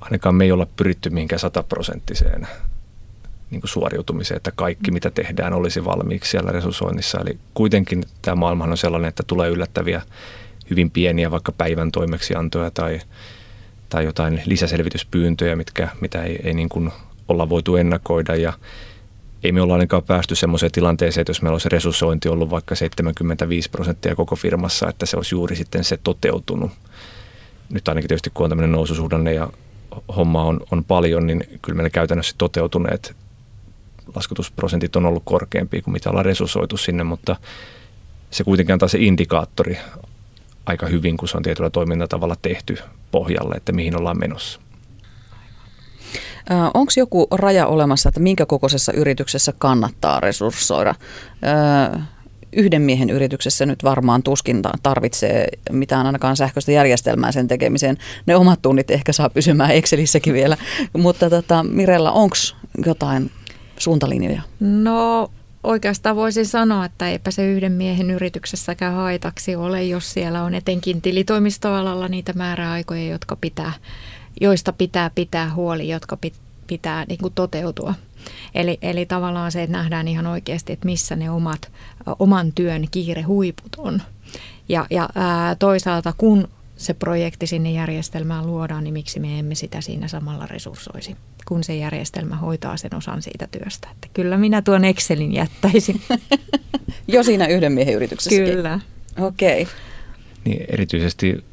ainakaan 0.00 0.34
me 0.34 0.44
ei 0.44 0.52
olla 0.52 0.66
pyritty 0.76 1.10
mihinkään 1.10 1.40
sataprosenttiseen 1.40 2.48
niin 3.50 3.60
kuin 3.60 3.68
suoriutumiseen, 3.68 4.36
että 4.36 4.52
kaikki 4.52 4.90
mitä 4.90 5.10
tehdään 5.10 5.52
olisi 5.52 5.84
valmiiksi 5.84 6.30
siellä 6.30 6.52
resurssoinnissa. 6.52 7.20
Eli 7.20 7.38
kuitenkin 7.54 8.04
tämä 8.22 8.34
maailma 8.34 8.64
on 8.64 8.76
sellainen, 8.76 9.08
että 9.08 9.22
tulee 9.26 9.50
yllättäviä 9.50 10.02
hyvin 10.70 10.90
pieniä 10.90 11.30
vaikka 11.30 11.52
päivän 11.52 11.92
toimeksiantoja 11.92 12.70
tai, 12.70 13.00
tai 13.88 14.04
jotain 14.04 14.42
lisäselvityspyyntöjä, 14.46 15.56
mitkä, 15.56 15.88
mitä 16.00 16.22
ei, 16.22 16.40
ei 16.42 16.54
niin 16.54 16.68
kuin 16.68 16.90
olla 17.28 17.48
voitu 17.48 17.76
ennakoida. 17.76 18.36
Ja 18.36 18.52
ei 19.44 19.52
me 19.52 19.62
olla 19.62 19.72
ainakaan 19.72 20.02
päästy 20.02 20.34
semmoiseen 20.34 20.72
tilanteeseen, 20.72 21.22
että 21.22 21.30
jos 21.30 21.42
meillä 21.42 21.54
olisi 21.54 21.68
resurssointi 21.68 22.28
ollut 22.28 22.50
vaikka 22.50 22.74
75 22.74 23.70
prosenttia 23.70 24.16
koko 24.16 24.36
firmassa, 24.36 24.88
että 24.88 25.06
se 25.06 25.16
olisi 25.16 25.34
juuri 25.34 25.56
sitten 25.56 25.84
se 25.84 25.98
toteutunut. 26.04 26.70
Nyt 27.70 27.88
ainakin 27.88 28.08
tietysti 28.08 28.30
kun 28.34 28.44
on 28.44 28.50
tämmöinen 28.50 28.72
noususuhdanne 28.72 29.34
ja 29.34 29.48
homma 30.16 30.44
on, 30.44 30.60
on 30.70 30.84
paljon, 30.84 31.26
niin 31.26 31.44
kyllä 31.62 31.76
meillä 31.76 31.90
käytännössä 31.90 32.34
toteutuneet 32.38 33.16
laskutusprosentit 34.14 34.96
on 34.96 35.06
ollut 35.06 35.22
korkeampia 35.26 35.82
kuin 35.82 35.92
mitä 35.92 36.10
ollaan 36.10 36.24
resurssoitu 36.24 36.76
sinne, 36.76 37.04
mutta 37.04 37.36
se 38.30 38.44
kuitenkin 38.44 38.72
antaa 38.72 38.88
se 38.88 38.98
indikaattori 38.98 39.78
aika 40.66 40.86
hyvin, 40.86 41.16
kun 41.16 41.28
se 41.28 41.36
on 41.36 41.42
tietyllä 41.42 41.70
toimintatavalla 41.70 42.36
tehty 42.42 42.78
pohjalle, 43.10 43.54
että 43.54 43.72
mihin 43.72 43.96
ollaan 43.96 44.18
menossa. 44.18 44.60
Onko 46.74 46.92
joku 46.96 47.26
raja 47.30 47.66
olemassa, 47.66 48.08
että 48.08 48.20
minkä 48.20 48.46
kokoisessa 48.46 48.92
yrityksessä 48.92 49.52
kannattaa 49.58 50.20
resurssoida? 50.20 50.94
yhden 52.52 52.82
miehen 52.82 53.10
yrityksessä 53.10 53.66
nyt 53.66 53.84
varmaan 53.84 54.22
tuskin 54.22 54.62
tarvitsee 54.82 55.48
mitään 55.70 56.06
ainakaan 56.06 56.36
sähköistä 56.36 56.72
järjestelmää 56.72 57.32
sen 57.32 57.48
tekemiseen. 57.48 57.98
Ne 58.26 58.36
omat 58.36 58.62
tunnit 58.62 58.90
ehkä 58.90 59.12
saa 59.12 59.30
pysymään 59.30 59.70
Excelissäkin 59.70 60.34
vielä. 60.34 60.56
Mutta 60.98 61.30
tota, 61.30 61.62
Mirella, 61.62 62.12
onko 62.12 62.36
jotain 62.86 63.30
suuntalinjoja? 63.78 64.42
No 64.60 65.30
oikeastaan 65.62 66.16
voisin 66.16 66.46
sanoa, 66.46 66.84
että 66.84 67.08
eipä 67.08 67.30
se 67.30 67.46
yhden 67.52 67.72
miehen 67.72 68.10
yrityksessäkään 68.10 68.94
haitaksi 68.94 69.56
ole, 69.56 69.84
jos 69.84 70.12
siellä 70.12 70.42
on 70.42 70.54
etenkin 70.54 71.02
tilitoimistoalalla 71.02 72.08
niitä 72.08 72.32
määräaikoja, 72.32 73.08
jotka 73.08 73.36
pitää, 73.36 73.72
joista 74.40 74.72
pitää 74.72 75.10
pitää 75.14 75.54
huoli, 75.54 75.88
jotka 75.88 76.18
pitää 76.66 77.04
niin 77.08 77.18
kuin 77.18 77.32
toteutua. 77.34 77.94
Eli, 78.54 78.78
eli 78.82 79.06
tavallaan 79.06 79.52
se, 79.52 79.62
että 79.62 79.76
nähdään 79.76 80.08
ihan 80.08 80.26
oikeasti, 80.26 80.72
että 80.72 80.86
missä 80.86 81.16
ne 81.16 81.30
omat, 81.30 81.72
oman 82.18 82.52
työn 82.52 82.84
kiirehuiput 82.90 83.76
on. 83.78 84.02
Ja, 84.68 84.86
ja 84.90 85.08
ää, 85.14 85.54
toisaalta 85.54 86.14
kun 86.18 86.48
se 86.76 86.94
projekti 86.94 87.46
sinne 87.46 87.70
järjestelmään 87.70 88.46
luodaan, 88.46 88.84
niin 88.84 88.94
miksi 88.94 89.20
me 89.20 89.38
emme 89.38 89.54
sitä 89.54 89.80
siinä 89.80 90.08
samalla 90.08 90.46
resurssoisi, 90.46 91.16
kun 91.48 91.64
se 91.64 91.76
järjestelmä 91.76 92.36
hoitaa 92.36 92.76
sen 92.76 92.94
osan 92.94 93.22
siitä 93.22 93.48
työstä. 93.50 93.88
Että 93.92 94.08
kyllä 94.14 94.36
minä 94.36 94.62
tuon 94.62 94.84
Excelin 94.84 95.32
jättäisin. 95.32 96.00
jo 97.08 97.22
siinä 97.22 97.46
yhden 97.46 97.72
miehen 97.72 97.94
yrityksessä. 97.94 98.42
Kyllä. 98.42 98.80
Okei. 99.18 99.62
Okay. 99.62 99.74
Niin 100.44 100.64
erityisesti 100.68 101.44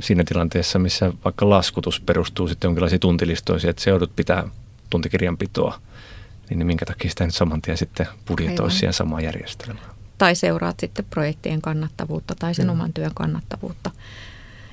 siinä 0.00 0.24
tilanteessa, 0.24 0.78
missä 0.78 1.12
vaikka 1.24 1.50
laskutus 1.50 2.00
perustuu 2.00 2.48
sitten 2.48 2.68
jonkinlaisiin 2.68 3.00
tuntilistoihin, 3.00 3.70
että 3.70 3.82
se 3.82 3.90
joudut 3.90 4.16
pitää 4.16 4.48
tuntikirjanpitoa, 4.90 5.80
niin 6.50 6.66
minkä 6.66 6.86
takia 6.86 7.10
sitä 7.10 7.24
nyt 7.24 7.34
saman 7.34 7.62
tien 7.62 7.76
sitten 7.76 8.06
budjetoisi 8.26 8.78
siihen 8.78 8.92
samaan 8.92 9.24
järjestelmään. 9.24 9.86
Tai 10.18 10.34
seuraat 10.34 10.80
sitten 10.80 11.04
projektien 11.10 11.62
kannattavuutta 11.62 12.34
tai 12.34 12.54
sen 12.54 12.66
mm. 12.66 12.72
oman 12.72 12.92
työn 12.92 13.14
kannattavuutta. 13.14 13.90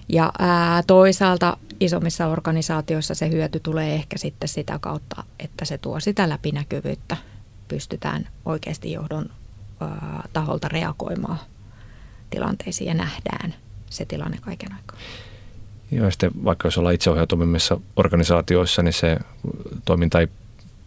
Ja 0.10 0.32
ää, 0.40 0.84
toisaalta 0.88 1.58
isommissa 1.80 2.28
organisaatioissa 2.28 3.16
se 3.16 3.30
hyöty 3.30 3.60
tulee 3.60 3.96
ehkä 3.96 4.18
sitten 4.18 4.50
sitä 4.50 4.80
kautta, 4.80 5.24
että 5.40 5.66
se 5.66 5.78
tuo 5.78 6.00
sitä 6.00 6.30
läpinäkyvyyttä. 6.30 7.18
Pystytään 7.68 8.28
oikeasti 8.46 8.92
johdon 8.92 9.30
ää, 9.80 10.28
taholta 10.34 10.68
reagoimaan 10.68 11.40
tilanteisiin 12.30 12.88
ja 12.88 12.94
nähdään 12.94 13.56
se 13.90 14.06
tilanne 14.06 14.38
kaiken 14.42 14.74
aikaa. 14.74 14.98
Joo, 15.92 16.06
ja 16.06 16.12
sitten 16.12 16.32
vaikka 16.44 16.68
jos 16.68 16.78
ollaan 16.78 16.96
itseohjautumimmissa 16.96 17.80
organisaatioissa, 17.96 18.84
niin 18.84 18.94
se 18.94 19.18
toiminta 19.86 20.20
ei 20.20 20.28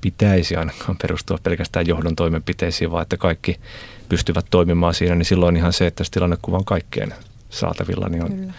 pitäisi 0.01 0.57
ainakaan 0.57 0.97
perustua 1.03 1.39
pelkästään 1.43 1.87
johdon 1.87 2.17
toimenpiteisiin, 2.17 2.91
vaan 2.91 3.03
että 3.03 3.17
kaikki 3.17 3.61
pystyvät 4.09 4.47
toimimaan 4.51 4.95
siinä, 4.95 5.15
niin 5.15 5.27
silloin 5.27 5.57
ihan 5.57 5.73
se, 5.73 5.87
että 5.87 6.05
se 6.05 6.11
tilannekuva 6.11 6.57
on 6.57 6.65
kaikkeen 6.65 7.15
saatavilla, 7.51 8.09
niin 8.09 8.25
on, 8.25 8.31
Kyllä 8.31 8.53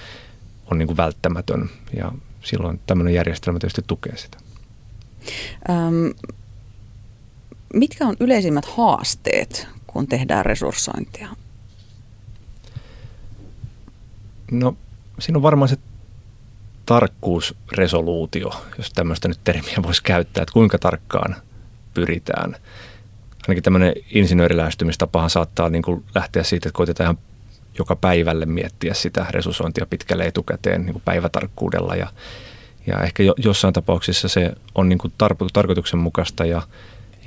on 0.71 0.77
niin 0.77 0.87
kuin 0.87 0.97
välttämätön 0.97 1.69
ja 1.93 2.11
silloin 2.43 2.79
tämmöinen 2.87 3.13
järjestelmä 3.13 3.59
tietysti 3.59 3.83
tukee 3.87 4.17
sitä. 4.17 4.37
Öm, 5.69 6.13
mitkä 7.73 8.07
on 8.07 8.15
yleisimmät 8.19 8.65
haasteet, 8.65 9.67
kun 9.87 10.07
tehdään 10.07 10.45
resurssointia? 10.45 11.27
No 14.51 14.75
siinä 15.19 15.37
on 15.37 15.43
varmaan 15.43 15.69
se 15.69 15.77
tarkkuusresoluutio, 16.85 18.51
jos 18.77 18.93
tämmöistä 18.93 19.27
nyt 19.27 19.39
termiä 19.43 19.75
voisi 19.83 20.03
käyttää, 20.03 20.41
että 20.41 20.53
kuinka 20.53 20.79
tarkkaan 20.79 21.35
pyritään. 21.93 22.55
Ainakin 23.47 23.63
tämmöinen 23.63 23.93
insinöörilähestymistapahan 24.09 25.29
saattaa 25.29 25.69
niin 25.69 25.81
kuin 25.81 26.03
lähteä 26.15 26.43
siitä, 26.43 26.69
että 26.69 26.77
koitetaan 26.77 27.05
ihan 27.05 27.17
joka 27.77 27.95
päivälle 27.95 28.45
miettiä 28.45 28.93
sitä 28.93 29.25
resusointia 29.29 29.85
pitkälle 29.85 30.23
etukäteen 30.23 30.85
niin 30.85 30.93
kuin 30.93 31.03
päivätarkkuudella 31.05 31.95
ja, 31.95 32.07
ja 32.87 32.99
ehkä 33.03 33.23
jo, 33.23 33.33
jossain 33.37 33.73
tapauksissa 33.73 34.27
se 34.27 34.51
on 34.75 34.89
niin 34.89 34.99
kuin 34.99 35.13
tarpo, 35.17 35.47
tarkoituksenmukaista 35.53 36.45
ja, 36.45 36.61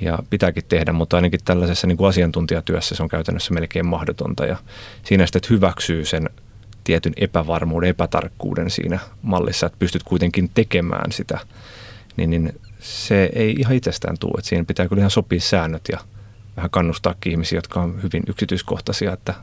ja 0.01 0.19
pitääkin 0.29 0.63
tehdä, 0.67 0.93
mutta 0.93 1.15
ainakin 1.15 1.39
tällaisessa 1.45 1.87
niin 1.87 1.97
kuin 1.97 2.07
asiantuntijatyössä 2.07 2.95
se 2.95 3.03
on 3.03 3.09
käytännössä 3.09 3.53
melkein 3.53 3.85
mahdotonta 3.85 4.45
ja 4.45 4.57
siinä 5.03 5.25
sitten, 5.25 5.39
että 5.39 5.53
hyväksyy 5.53 6.05
sen 6.05 6.29
tietyn 6.85 7.13
epävarmuuden, 7.17 7.89
epätarkkuuden 7.89 8.69
siinä 8.69 8.99
mallissa, 9.21 9.65
että 9.65 9.79
pystyt 9.79 10.03
kuitenkin 10.03 10.49
tekemään 10.53 11.11
sitä, 11.11 11.39
niin, 12.17 12.29
niin 12.29 12.59
se 12.79 13.29
ei 13.33 13.55
ihan 13.59 13.75
itsestään 13.75 14.17
tule. 14.19 14.33
Että 14.37 14.49
siinä 14.49 14.65
pitää 14.65 14.87
kyllä 14.87 14.99
ihan 14.99 15.11
sopia 15.11 15.39
säännöt 15.39 15.83
ja 15.91 15.99
vähän 16.57 16.69
kannustaa 16.69 17.15
ihmisiä, 17.25 17.57
jotka 17.57 17.81
on 17.81 18.03
hyvin 18.03 18.23
yksityiskohtaisia, 18.27 19.13
että 19.13 19.33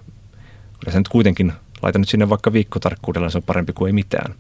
kyllä 0.81 0.93
se 0.93 0.99
nyt 0.99 1.09
kuitenkin, 1.09 1.53
laita 1.83 1.99
nyt 1.99 2.09
sinne 2.09 2.29
vaikka 2.29 2.53
viikkotarkkuudella, 2.53 3.31
se 3.31 3.39
on 3.39 3.45
parempi 3.45 3.73
kuin 3.73 3.89
ei 3.89 3.93
mitään. 3.93 4.35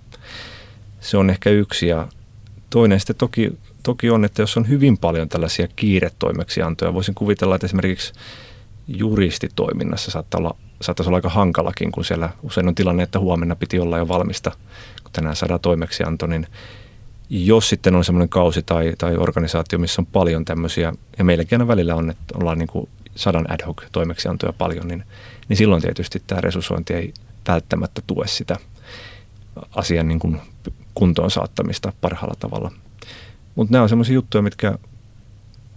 Se 1.00 1.16
on 1.16 1.30
ehkä 1.30 1.50
yksi 1.50 1.86
ja 1.88 2.08
toinen 2.70 3.00
sitten 3.00 3.16
toki, 3.16 3.58
toki 3.82 4.10
on, 4.10 4.24
että 4.24 4.42
jos 4.42 4.56
on 4.56 4.68
hyvin 4.68 4.98
paljon 4.98 5.28
tällaisia 5.28 5.68
kiiretoimeksiantoja, 5.76 6.94
voisin 6.94 7.14
kuvitella, 7.14 7.54
että 7.54 7.66
esimerkiksi 7.66 8.12
juristitoiminnassa 8.88 10.10
saattaa 10.10 10.38
olla, 10.38 10.56
saattaisi 10.82 11.08
olla 11.08 11.18
aika 11.18 11.28
hankalakin, 11.28 11.92
kun 11.92 12.04
siellä 12.04 12.30
usein 12.42 12.68
on 12.68 12.74
tilanne, 12.74 13.02
että 13.02 13.18
huomenna 13.18 13.56
piti 13.56 13.78
olla 13.78 13.98
jo 13.98 14.08
valmista, 14.08 14.50
kun 15.02 15.12
tänään 15.12 15.36
saadaan 15.36 15.60
toimeksianto, 15.60 16.26
niin 16.26 16.46
jos 17.30 17.68
sitten 17.68 17.94
on 17.94 18.04
semmoinen 18.04 18.28
kausi 18.28 18.62
tai, 18.62 18.92
tai 18.98 19.16
organisaatio, 19.16 19.78
missä 19.78 20.02
on 20.02 20.06
paljon 20.06 20.44
tämmöisiä, 20.44 20.92
ja 21.18 21.24
meilläkin 21.24 21.56
aina 21.56 21.68
välillä 21.68 21.94
on, 21.94 22.10
että 22.10 22.38
ollaan 22.38 22.58
niin 22.58 22.68
kuin 22.68 22.88
sadan 23.14 23.52
ad 23.52 23.66
hoc 23.66 23.82
toimeksiantoja 23.92 24.52
paljon, 24.52 24.88
niin 24.88 25.04
niin 25.48 25.56
silloin 25.56 25.82
tietysti 25.82 26.22
tämä 26.26 26.40
resurssointi 26.40 26.94
ei 26.94 27.14
välttämättä 27.48 28.02
tue 28.06 28.26
sitä 28.26 28.56
asian 29.76 30.08
niin 30.08 30.18
kuin 30.18 30.40
kuntoon 30.94 31.30
saattamista 31.30 31.92
parhaalla 32.00 32.34
tavalla. 32.38 32.72
Mutta 33.54 33.72
nämä 33.72 33.82
on 33.82 33.88
sellaisia 33.88 34.14
juttuja, 34.14 34.42
mitkä 34.42 34.78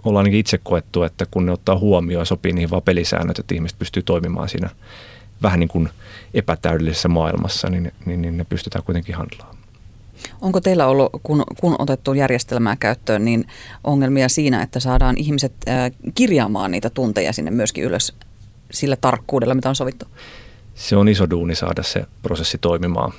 ollaan 0.05 0.21
ainakin 0.21 0.39
itse 0.39 0.57
koettu, 0.57 1.03
että 1.03 1.25
kun 1.31 1.45
ne 1.45 1.51
ottaa 1.51 1.77
huomioon 1.77 2.21
ja 2.21 2.25
sopii 2.25 2.53
niihin 2.53 2.69
vaan 2.69 2.81
pelisäännöt, 2.81 3.39
että 3.39 3.55
ihmiset 3.55 3.79
pystyy 3.79 4.03
toimimaan 4.03 4.49
siinä 4.49 4.69
vähän 5.41 5.59
niin 5.59 5.67
kuin 5.67 5.89
epätäydellisessä 6.33 7.07
maailmassa, 7.07 7.69
niin, 7.69 7.91
niin, 8.05 8.21
niin 8.21 8.37
ne 8.37 8.43
pystytään 8.43 8.83
kuitenkin 8.83 9.15
handlaamaan. 9.15 9.65
Onko 10.41 10.61
teillä 10.61 10.87
ollut, 10.87 11.11
kun, 11.23 11.43
kun 11.59 11.75
otettu 11.79 12.13
järjestelmää 12.13 12.75
käyttöön, 12.75 13.25
niin 13.25 13.47
ongelmia 13.83 14.29
siinä, 14.29 14.61
että 14.61 14.79
saadaan 14.79 15.17
ihmiset 15.17 15.53
äh, 15.67 15.91
kirjaamaan 16.15 16.71
niitä 16.71 16.89
tunteja 16.89 17.33
sinne 17.33 17.51
myöskin 17.51 17.83
ylös 17.83 18.13
sillä 18.71 18.95
tarkkuudella, 18.95 19.53
mitä 19.53 19.69
on 19.69 19.75
sovittu? 19.75 20.05
Se 20.75 20.95
on 20.95 21.07
iso 21.07 21.29
duuni 21.29 21.55
saada 21.55 21.83
se 21.83 22.05
prosessi 22.21 22.57
toimimaan. 22.57 23.11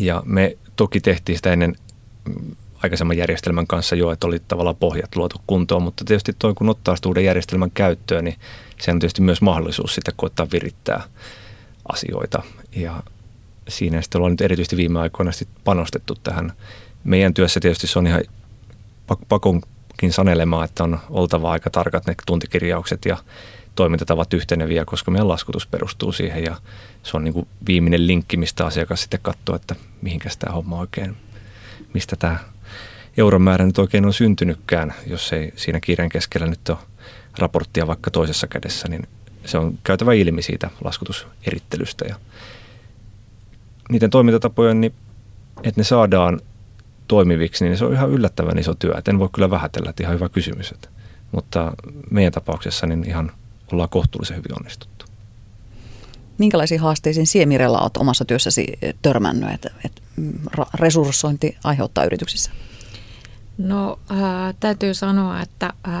Ja 0.00 0.22
me 0.26 0.56
toki 0.76 1.00
tehtiin 1.00 1.36
sitä 1.38 1.52
ennen 1.52 1.76
aikaisemman 2.82 3.16
järjestelmän 3.16 3.66
kanssa 3.66 3.96
jo, 3.96 4.10
että 4.10 4.26
oli 4.26 4.38
tavallaan 4.48 4.76
pohjat 4.76 5.16
luotu 5.16 5.40
kuntoon, 5.46 5.82
mutta 5.82 6.04
tietysti 6.04 6.32
toi, 6.38 6.54
kun 6.54 6.68
ottaa 6.68 6.96
uuden 7.06 7.24
järjestelmän 7.24 7.70
käyttöön, 7.70 8.24
niin 8.24 8.36
se 8.80 8.90
on 8.90 8.98
tietysti 8.98 9.22
myös 9.22 9.42
mahdollisuus 9.42 9.94
sitten 9.94 10.14
koittaa 10.16 10.46
virittää 10.52 11.02
asioita. 11.92 12.42
Ja 12.76 13.02
siinä 13.68 14.02
sitten 14.02 14.18
ollaan 14.18 14.32
nyt 14.32 14.40
erityisesti 14.40 14.76
viime 14.76 15.00
aikoina 15.00 15.32
panostettu 15.64 16.14
tähän. 16.14 16.52
Meidän 17.04 17.34
työssä 17.34 17.60
tietysti 17.60 17.86
se 17.86 17.98
on 17.98 18.06
ihan 18.06 18.22
pakonkin 19.28 20.12
sanelemaa, 20.12 20.64
että 20.64 20.84
on 20.84 20.98
oltava 21.10 21.52
aika 21.52 21.70
tarkat 21.70 22.06
ne 22.06 22.14
tuntikirjaukset 22.26 23.04
ja 23.04 23.16
toimintatavat 23.74 24.34
yhteneviä, 24.34 24.84
koska 24.84 25.10
meidän 25.10 25.28
laskutus 25.28 25.66
perustuu 25.66 26.12
siihen 26.12 26.44
ja 26.44 26.56
se 27.02 27.16
on 27.16 27.24
niin 27.24 27.34
kuin 27.34 27.48
viimeinen 27.66 28.06
linkki, 28.06 28.36
mistä 28.36 28.66
asiakas 28.66 29.00
sitten 29.00 29.20
katsoo, 29.22 29.56
että 29.56 29.76
mihinkä 30.02 30.28
tämä 30.38 30.54
homma 30.54 30.78
oikein, 30.78 31.16
mistä 31.94 32.16
tämä 32.16 32.38
euromäärä 33.16 33.66
nyt 33.66 33.78
oikein 33.78 34.06
on 34.06 34.12
syntynytkään, 34.12 34.94
jos 35.06 35.32
ei 35.32 35.52
siinä 35.56 35.80
kiireen 35.80 36.08
keskellä 36.08 36.46
nyt 36.46 36.68
ole 36.68 36.78
raporttia 37.38 37.86
vaikka 37.86 38.10
toisessa 38.10 38.46
kädessä, 38.46 38.88
niin 38.88 39.08
se 39.44 39.58
on 39.58 39.78
käytävä 39.84 40.12
ilmi 40.12 40.42
siitä 40.42 40.70
laskutuserittelystä 40.84 42.04
ja 42.08 42.16
niiden 43.90 44.10
toimintatapojen, 44.10 44.80
niin 44.80 44.94
että 45.62 45.80
ne 45.80 45.84
saadaan 45.84 46.40
toimiviksi, 47.08 47.64
niin 47.64 47.76
se 47.76 47.84
on 47.84 47.92
ihan 47.92 48.10
yllättävän 48.10 48.58
iso 48.58 48.74
työ. 48.74 48.94
Et 48.98 49.08
en 49.08 49.18
voi 49.18 49.28
kyllä 49.32 49.50
vähätellä, 49.50 49.90
että 49.90 50.02
ihan 50.02 50.14
hyvä 50.14 50.28
kysymys. 50.28 50.72
Että, 50.72 50.88
mutta 51.32 51.72
meidän 52.10 52.32
tapauksessa 52.32 52.86
niin 52.86 53.04
ihan 53.04 53.32
ollaan 53.72 53.88
kohtuullisen 53.88 54.36
hyvin 54.36 54.58
onnistuttu. 54.58 55.06
Minkälaisiin 56.38 56.80
haasteisiin 56.80 57.26
Siemirellä 57.26 57.78
olet 57.78 57.96
omassa 57.96 58.24
työssäsi 58.24 58.66
törmännyt, 59.02 59.50
että, 59.50 59.70
että 59.84 60.02
resurssointi 60.74 61.56
aiheuttaa 61.64 62.04
yrityksissä? 62.04 62.50
No 63.58 63.98
äh, 64.10 64.18
täytyy 64.60 64.94
sanoa, 64.94 65.40
että 65.40 65.66
äh, 65.66 65.94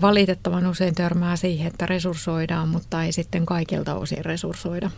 valitettavan 0.00 0.66
usein 0.66 0.94
törmää 0.94 1.36
siihen, 1.36 1.66
että 1.66 1.86
resurssoidaan, 1.86 2.68
mutta 2.68 3.02
ei 3.02 3.12
sitten 3.12 3.46
kaikilta 3.46 3.94
osin 3.94 4.24
resurssoida. 4.24 4.90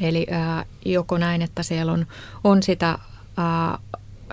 Eli 0.00 0.26
äh, 0.32 0.66
joko 0.84 1.18
näin, 1.18 1.42
että 1.42 1.62
siellä 1.62 1.92
on, 1.92 2.06
on 2.44 2.62
sitä 2.62 2.90
äh, 2.90 3.78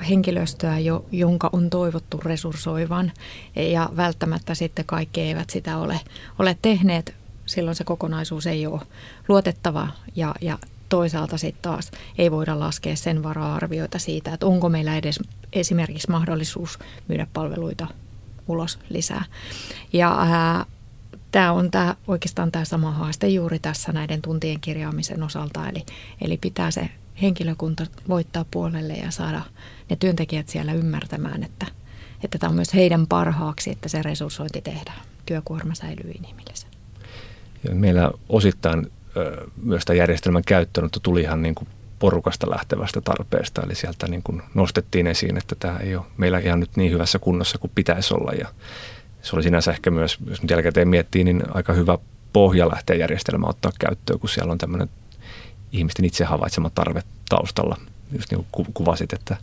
henkilöstöä, 0.10 0.80
jo, 0.80 1.06
jonka 1.12 1.50
on 1.54 1.70
toivottu 1.70 2.22
resurssoivan 2.26 3.12
ja 3.56 3.90
välttämättä 3.98 4.56
sitten 4.56 4.86
kaikki 4.86 5.22
eivät 5.22 5.50
sitä 5.50 5.78
ole, 5.78 6.00
ole 6.40 6.58
tehneet 6.62 7.16
silloin 7.46 7.76
se 7.76 7.84
kokonaisuus 7.84 8.48
ei 8.48 8.68
ole 8.68 8.82
luotettava 9.28 9.88
ja, 10.16 10.36
ja 10.42 10.58
toisaalta 10.90 11.38
sitten 11.38 11.62
taas 11.62 11.92
ei 12.18 12.32
voida 12.32 12.60
laskea 12.60 12.96
sen 12.96 13.24
varaa 13.24 13.56
arvioita 13.56 14.00
siitä, 14.00 14.34
että 14.34 14.46
onko 14.46 14.70
meillä 14.70 14.98
edes 14.98 15.20
esimerkiksi 15.54 16.12
mahdollisuus 16.12 16.80
myydä 17.08 17.28
palveluita 17.34 17.88
ulos 18.48 18.80
lisää. 18.90 19.26
Ja 19.94 20.28
tämä 21.32 21.52
on 21.52 21.72
tää, 21.72 21.96
oikeastaan 22.08 22.52
tämä 22.52 22.66
sama 22.66 22.92
haaste 22.92 23.28
juuri 23.28 23.60
tässä 23.60 23.92
näiden 23.92 24.22
tuntien 24.22 24.60
kirjaamisen 24.60 25.24
osalta, 25.24 25.70
eli, 25.70 25.86
eli 26.22 26.38
pitää 26.38 26.72
se 26.72 26.90
henkilökunta 27.22 27.86
voittaa 28.10 28.46
puolelle 28.52 28.94
ja 28.94 29.12
saada 29.12 29.42
ne 29.90 29.96
työntekijät 29.96 30.50
siellä 30.50 30.74
ymmärtämään, 30.74 31.44
että, 31.44 31.66
että 32.24 32.38
tämä 32.38 32.50
on 32.50 32.56
myös 32.56 32.74
heidän 32.74 33.08
parhaaksi, 33.08 33.70
että 33.72 33.90
se 33.90 34.02
resurssointi 34.02 34.62
tehdään. 34.62 35.02
Työkuorma 35.26 35.76
säilyy 35.76 36.12
inhimillisen. 36.12 36.70
Meillä 37.74 38.12
osittain 38.30 38.92
myös 39.64 39.86
tämän 39.86 39.98
järjestelmän 39.98 40.44
käyttöönotto 40.46 41.00
tuli 41.00 41.22
ihan 41.22 41.42
niin 41.42 41.56
kuin 41.56 41.68
porukasta 42.00 42.50
lähtevästä 42.50 43.02
tarpeesta. 43.02 43.62
Eli 43.62 43.76
sieltä 43.76 44.08
niin 44.08 44.24
kuin 44.24 44.42
nostettiin 44.54 45.08
esiin, 45.08 45.38
että 45.38 45.56
tämä 45.60 45.78
ei 45.78 45.96
ole 45.96 46.06
meillä 46.18 46.40
ihan 46.40 46.60
nyt 46.60 46.78
niin 46.78 46.92
hyvässä 46.92 47.20
kunnossa 47.20 47.58
kuin 47.58 47.72
pitäisi 47.76 48.14
olla. 48.14 48.32
Ja 48.32 48.48
se 49.22 49.36
oli 49.36 49.44
sinänsä 49.44 49.72
ehkä 49.72 49.92
myös, 49.92 50.18
jos 50.30 50.42
nyt 50.42 50.52
jälkikäteen 50.52 50.88
miettii, 50.88 51.24
niin 51.24 51.44
aika 51.54 51.74
hyvä 51.74 51.98
pohja 52.34 52.70
lähteä 52.70 52.96
järjestelmä 52.96 53.48
ottaa 53.48 53.72
käyttöön, 53.80 54.20
kun 54.20 54.30
siellä 54.30 54.52
on 54.52 54.58
tämmöinen 54.58 54.90
ihmisten 55.72 56.06
itse 56.06 56.26
havaitsema 56.26 56.70
tarve 56.70 57.04
taustalla. 57.30 57.78
Just 58.12 58.32
niin 58.32 58.46
kuin 58.52 58.68
kuvasit, 58.74 59.14
että 59.14 59.38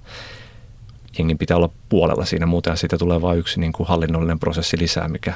jengin 1.18 1.38
pitää 1.38 1.56
olla 1.56 1.70
puolella 1.88 2.24
siinä, 2.24 2.46
muuten 2.46 2.76
siitä 2.76 2.98
tulee 2.98 3.22
vain 3.22 3.38
yksi 3.38 3.60
niin 3.60 3.72
kuin 3.72 3.88
hallinnollinen 3.88 4.38
prosessi 4.38 4.78
lisää, 4.78 5.08
mikä 5.08 5.34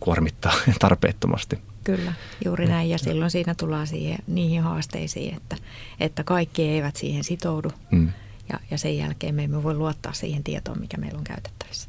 kuormittaa 0.00 0.52
tarpeettomasti. 0.80 1.58
Kyllä, 1.84 2.12
juuri 2.44 2.66
näin. 2.66 2.90
Ja 2.90 2.98
silloin 2.98 3.30
siinä 3.30 3.54
tullaan 3.54 3.86
siihen, 3.86 4.18
niihin 4.26 4.62
haasteisiin, 4.62 5.36
että, 5.36 5.56
että 6.00 6.24
kaikki 6.24 6.62
eivät 6.62 6.96
siihen 6.96 7.24
sitoudu. 7.24 7.72
Mm. 7.90 8.12
Ja, 8.52 8.60
ja 8.70 8.78
sen 8.78 8.96
jälkeen 8.96 9.34
me 9.34 9.44
emme 9.44 9.62
voi 9.62 9.74
luottaa 9.74 10.12
siihen 10.12 10.44
tietoon, 10.44 10.80
mikä 10.80 10.96
meillä 10.96 11.18
on 11.18 11.24
käytettävissä. 11.24 11.88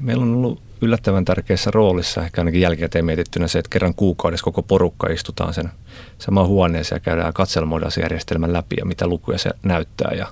Meillä 0.00 0.22
on 0.22 0.34
ollut 0.34 0.62
yllättävän 0.80 1.24
tärkeässä 1.24 1.70
roolissa, 1.70 2.24
ehkä 2.24 2.40
ainakin 2.40 2.60
jälkikäteen 2.60 3.04
mietittynä 3.04 3.48
se, 3.48 3.58
että 3.58 3.68
kerran 3.68 3.94
kuukaudessa 3.94 4.44
koko 4.44 4.62
porukka 4.62 5.06
istutaan 5.06 5.54
sen 5.54 5.70
samaan 6.18 6.46
huoneeseen 6.46 6.96
ja 6.96 7.00
käydään 7.00 7.32
katselmoidaan 7.32 7.92
läpi 8.46 8.76
ja 8.78 8.84
mitä 8.84 9.06
lukuja 9.06 9.38
se 9.38 9.50
näyttää. 9.62 10.12
Ja 10.14 10.26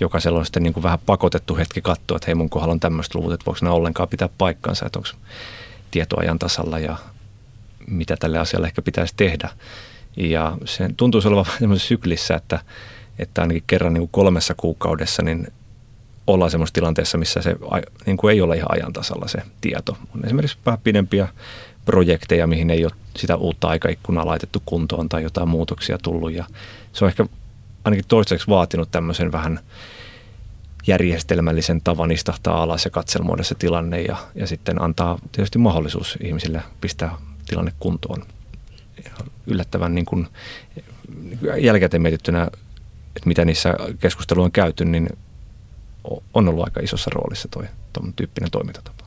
jokaisella 0.00 0.38
on 0.38 0.44
sitten 0.44 0.62
niin 0.62 0.72
kuin 0.72 0.82
vähän 0.82 0.98
pakotettu 1.06 1.56
hetki 1.56 1.80
katsoa, 1.80 2.16
että 2.16 2.26
hei 2.26 2.34
mun 2.34 2.50
kohdalla 2.50 2.72
on 2.72 2.80
tämmöiset 2.80 3.14
luvut, 3.14 3.32
että 3.32 3.46
voiko 3.46 3.58
nämä 3.62 3.74
ollenkaan 3.74 4.08
pitää 4.08 4.28
paikkansa, 4.38 4.86
että 4.86 4.98
onko 4.98 5.08
tietoajan 5.92 6.38
tasalla 6.38 6.78
ja 6.78 6.96
mitä 7.86 8.16
tälle 8.16 8.38
asialle 8.38 8.66
ehkä 8.66 8.82
pitäisi 8.82 9.14
tehdä. 9.16 9.50
Ja 10.16 10.56
se 10.64 10.90
tuntuisi 10.96 11.28
olevan 11.28 11.46
semmoisessa 11.58 11.88
syklissä, 11.88 12.34
että, 12.34 12.58
että 13.18 13.42
ainakin 13.42 13.64
kerran 13.66 13.92
niin 13.92 14.00
kuin 14.00 14.12
kolmessa 14.12 14.54
kuukaudessa 14.56 15.22
niin 15.22 15.46
ollaan 16.26 16.50
semmoisessa 16.50 16.74
tilanteessa, 16.74 17.18
missä 17.18 17.42
se 17.42 17.56
niin 18.06 18.16
kuin 18.16 18.32
ei 18.32 18.40
ole 18.40 18.56
ihan 18.56 18.72
ajan 18.72 18.92
tasalla 18.92 19.28
se 19.28 19.42
tieto. 19.60 19.98
On 20.14 20.24
esimerkiksi 20.24 20.58
vähän 20.66 20.80
pidempiä 20.84 21.28
projekteja, 21.84 22.46
mihin 22.46 22.70
ei 22.70 22.84
ole 22.84 22.92
sitä 23.16 23.36
uutta 23.36 23.68
aikaikkunaa 23.68 24.26
laitettu 24.26 24.62
kuntoon 24.66 25.08
tai 25.08 25.22
jotain 25.22 25.48
muutoksia 25.48 25.98
tullut. 25.98 26.32
Ja 26.32 26.44
se 26.92 27.04
on 27.04 27.08
ehkä 27.08 27.26
ainakin 27.84 28.04
toistaiseksi 28.08 28.48
vaatinut 28.48 28.90
tämmöisen 28.90 29.32
vähän 29.32 29.60
järjestelmällisen 30.86 31.80
tavan 31.84 32.10
istahtaa 32.10 32.62
alas 32.62 32.84
ja 32.84 32.90
katselmoida 32.90 33.42
se 33.42 33.54
tilanne 33.54 34.02
ja, 34.02 34.16
ja 34.34 34.46
sitten 34.46 34.82
antaa 34.82 35.18
tietysti 35.32 35.58
mahdollisuus 35.58 36.18
ihmisille 36.20 36.62
pistää 36.80 37.16
tilanne 37.46 37.72
kuntoon. 37.80 38.22
Ja 39.04 39.10
yllättävän 39.46 39.94
niin 39.94 40.04
kuin, 40.04 40.28
jälkikäteen 41.60 42.02
mietittynä, 42.02 42.48
että 43.16 43.26
mitä 43.28 43.44
niissä 43.44 43.74
keskusteluissa 44.00 44.46
on 44.46 44.52
käyty, 44.52 44.84
niin 44.84 45.08
on 46.34 46.48
ollut 46.48 46.64
aika 46.64 46.80
isossa 46.80 47.10
roolissa 47.14 47.48
tuo 47.48 47.62
tyyppinen 48.16 48.50
toimintatapa. 48.50 49.04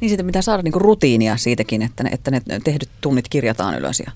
Niin 0.00 0.08
sitten 0.08 0.26
pitää 0.26 0.42
saada 0.42 0.62
niin 0.62 0.74
rutiinia 0.74 1.36
siitäkin, 1.36 1.82
että 1.82 2.02
ne, 2.02 2.10
että 2.12 2.30
ne 2.30 2.40
tehdyt 2.64 2.88
tunnit 3.00 3.28
kirjataan 3.28 3.78
ylös 3.78 4.00
ja 4.00 4.12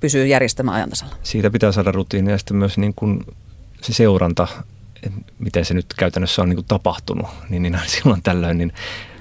pysyy 0.00 0.26
järjestämään 0.26 0.76
ajantasalla. 0.76 1.16
Siitä 1.22 1.50
pitää 1.50 1.72
saada 1.72 1.92
rutiinia 1.92 2.34
ja 2.34 2.38
sitten 2.38 2.56
myös 2.56 2.78
niin 2.78 2.94
kuin 2.94 3.20
se 3.82 3.92
seuranta, 3.92 4.48
miten 5.38 5.64
se 5.64 5.74
nyt 5.74 5.86
käytännössä 5.98 6.42
on 6.42 6.48
niin 6.48 6.56
kuin 6.56 6.66
tapahtunut, 6.66 7.26
niin, 7.48 7.62
niin 7.62 7.78
silloin 8.02 8.22
tällöin 8.22 8.58
niin 8.58 8.72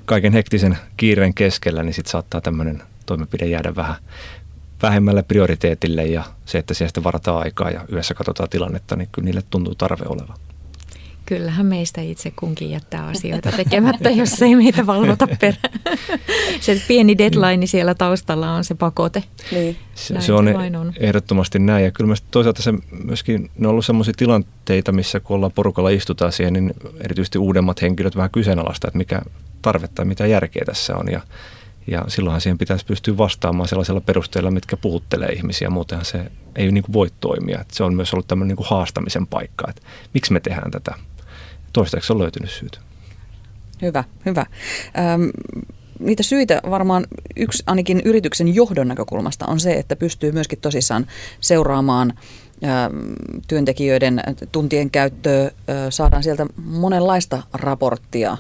kaiken 0.06 0.34
hektisen 0.34 0.78
kiireen 0.98 1.34
keskellä, 1.34 1.84
niin 1.84 1.94
sitten 1.94 2.12
saattaa 2.12 2.42
tämmöinen 2.42 2.84
toimenpide 3.06 3.46
jäädä 3.46 3.76
vähän 3.76 3.96
vähemmälle 4.82 5.24
prioriteetille 5.24 6.06
ja 6.06 6.24
se, 6.46 6.58
että 6.58 6.74
sitten 6.74 7.04
varataan 7.04 7.42
aikaa 7.42 7.70
ja 7.70 7.86
yhdessä 7.90 8.14
katsotaan 8.14 8.50
tilannetta, 8.50 8.96
niin 8.96 9.10
kyllä 9.12 9.26
niille 9.26 9.44
tuntuu 9.50 9.76
tarve 9.76 10.06
olevan. 10.08 10.38
Kyllähän 11.26 11.66
meistä 11.66 12.02
itse 12.02 12.32
kunkin 12.32 12.72
jättää 12.72 13.08
asioita 13.08 13.52
tekemättä, 13.52 14.10
jos 14.10 14.42
ei 14.42 14.56
meitä 14.56 14.86
valvota 14.86 15.28
perään. 15.40 15.80
Se 16.62 16.82
pieni 16.88 17.18
deadline 17.18 17.66
siellä 17.66 17.96
taustalla 17.96 18.52
on 18.52 18.64
se 18.64 18.76
pakote. 18.76 19.24
Niin. 19.52 19.78
Se, 19.96 20.22
se 20.22 20.34
on, 20.34 20.48
on 20.80 20.94
ehdottomasti 21.00 21.60
näin. 21.60 21.86
Ja 21.86 21.92
kyllä 21.92 22.16
toisaalta 22.32 22.62
se 22.62 22.74
myöskin, 23.04 23.52
ne 23.58 23.68
on 23.68 23.72
ollut 23.72 23.86
sellaisia 23.86 24.14
tilanteita, 24.18 24.92
missä 24.92 25.20
kun 25.20 25.36
ollaan 25.36 25.52
porukalla 25.52 25.90
istutaan 25.90 26.32
siihen, 26.32 26.54
niin 26.54 26.74
erityisesti 27.04 27.38
uudemmat 27.38 27.82
henkilöt 27.82 28.16
vähän 28.16 28.32
kyseenalaista, 28.32 28.88
että 28.88 28.98
mikä 28.98 29.22
tarvetta, 29.62 30.06
mitä 30.06 30.28
järkeä 30.28 30.64
tässä 30.66 30.98
on. 30.98 31.12
Ja 31.12 31.22
ja 31.88 32.06
silloinhan 32.08 32.42
siihen 32.42 32.58
pitäisi 32.58 32.86
pystyä 32.86 33.18
vastaamaan 33.18 33.70
sellaisella 33.70 34.02
perusteella, 34.02 34.52
mitkä 34.52 34.78
puhuttelee 34.78 35.30
ihmisiä. 35.30 35.70
Muutenhan 35.70 36.06
se 36.06 36.32
ei 36.56 36.72
niin 36.72 36.84
kuin 36.84 36.94
voi 36.94 37.08
toimia. 37.20 37.62
Että 37.62 37.76
se 37.76 37.84
on 37.84 37.96
myös 37.96 38.14
ollut 38.14 38.28
tämmöinen 38.28 38.48
niin 38.48 38.56
kuin 38.56 38.68
haastamisen 38.70 39.28
paikka, 39.28 39.70
että 39.70 39.82
miksi 40.14 40.34
me 40.34 40.40
tehdään 40.40 40.72
tätä. 40.72 40.96
Toistaiseksi 41.74 42.14
on 42.14 42.20
löytynyt 42.20 42.50
syyt. 42.50 42.80
Hyvä, 43.82 44.04
hyvä. 44.26 44.46
Ähm, 45.00 45.24
niitä 46.00 46.24
syitä 46.24 46.62
varmaan 46.70 47.08
yksi 47.36 47.64
ainakin 47.68 48.02
yrityksen 48.06 48.56
johdon 48.56 48.88
näkökulmasta 48.88 49.46
on 49.46 49.60
se, 49.60 49.74
että 49.74 49.96
pystyy 49.96 50.32
myöskin 50.32 50.60
tosissaan 50.60 51.08
seuraamaan 51.40 52.14
työntekijöiden 53.48 54.24
tuntien 54.52 54.92
käyttöä, 54.92 55.52
saadaan 55.90 56.24
sieltä 56.24 56.46
monenlaista 56.64 57.44
raporttia 57.54 58.38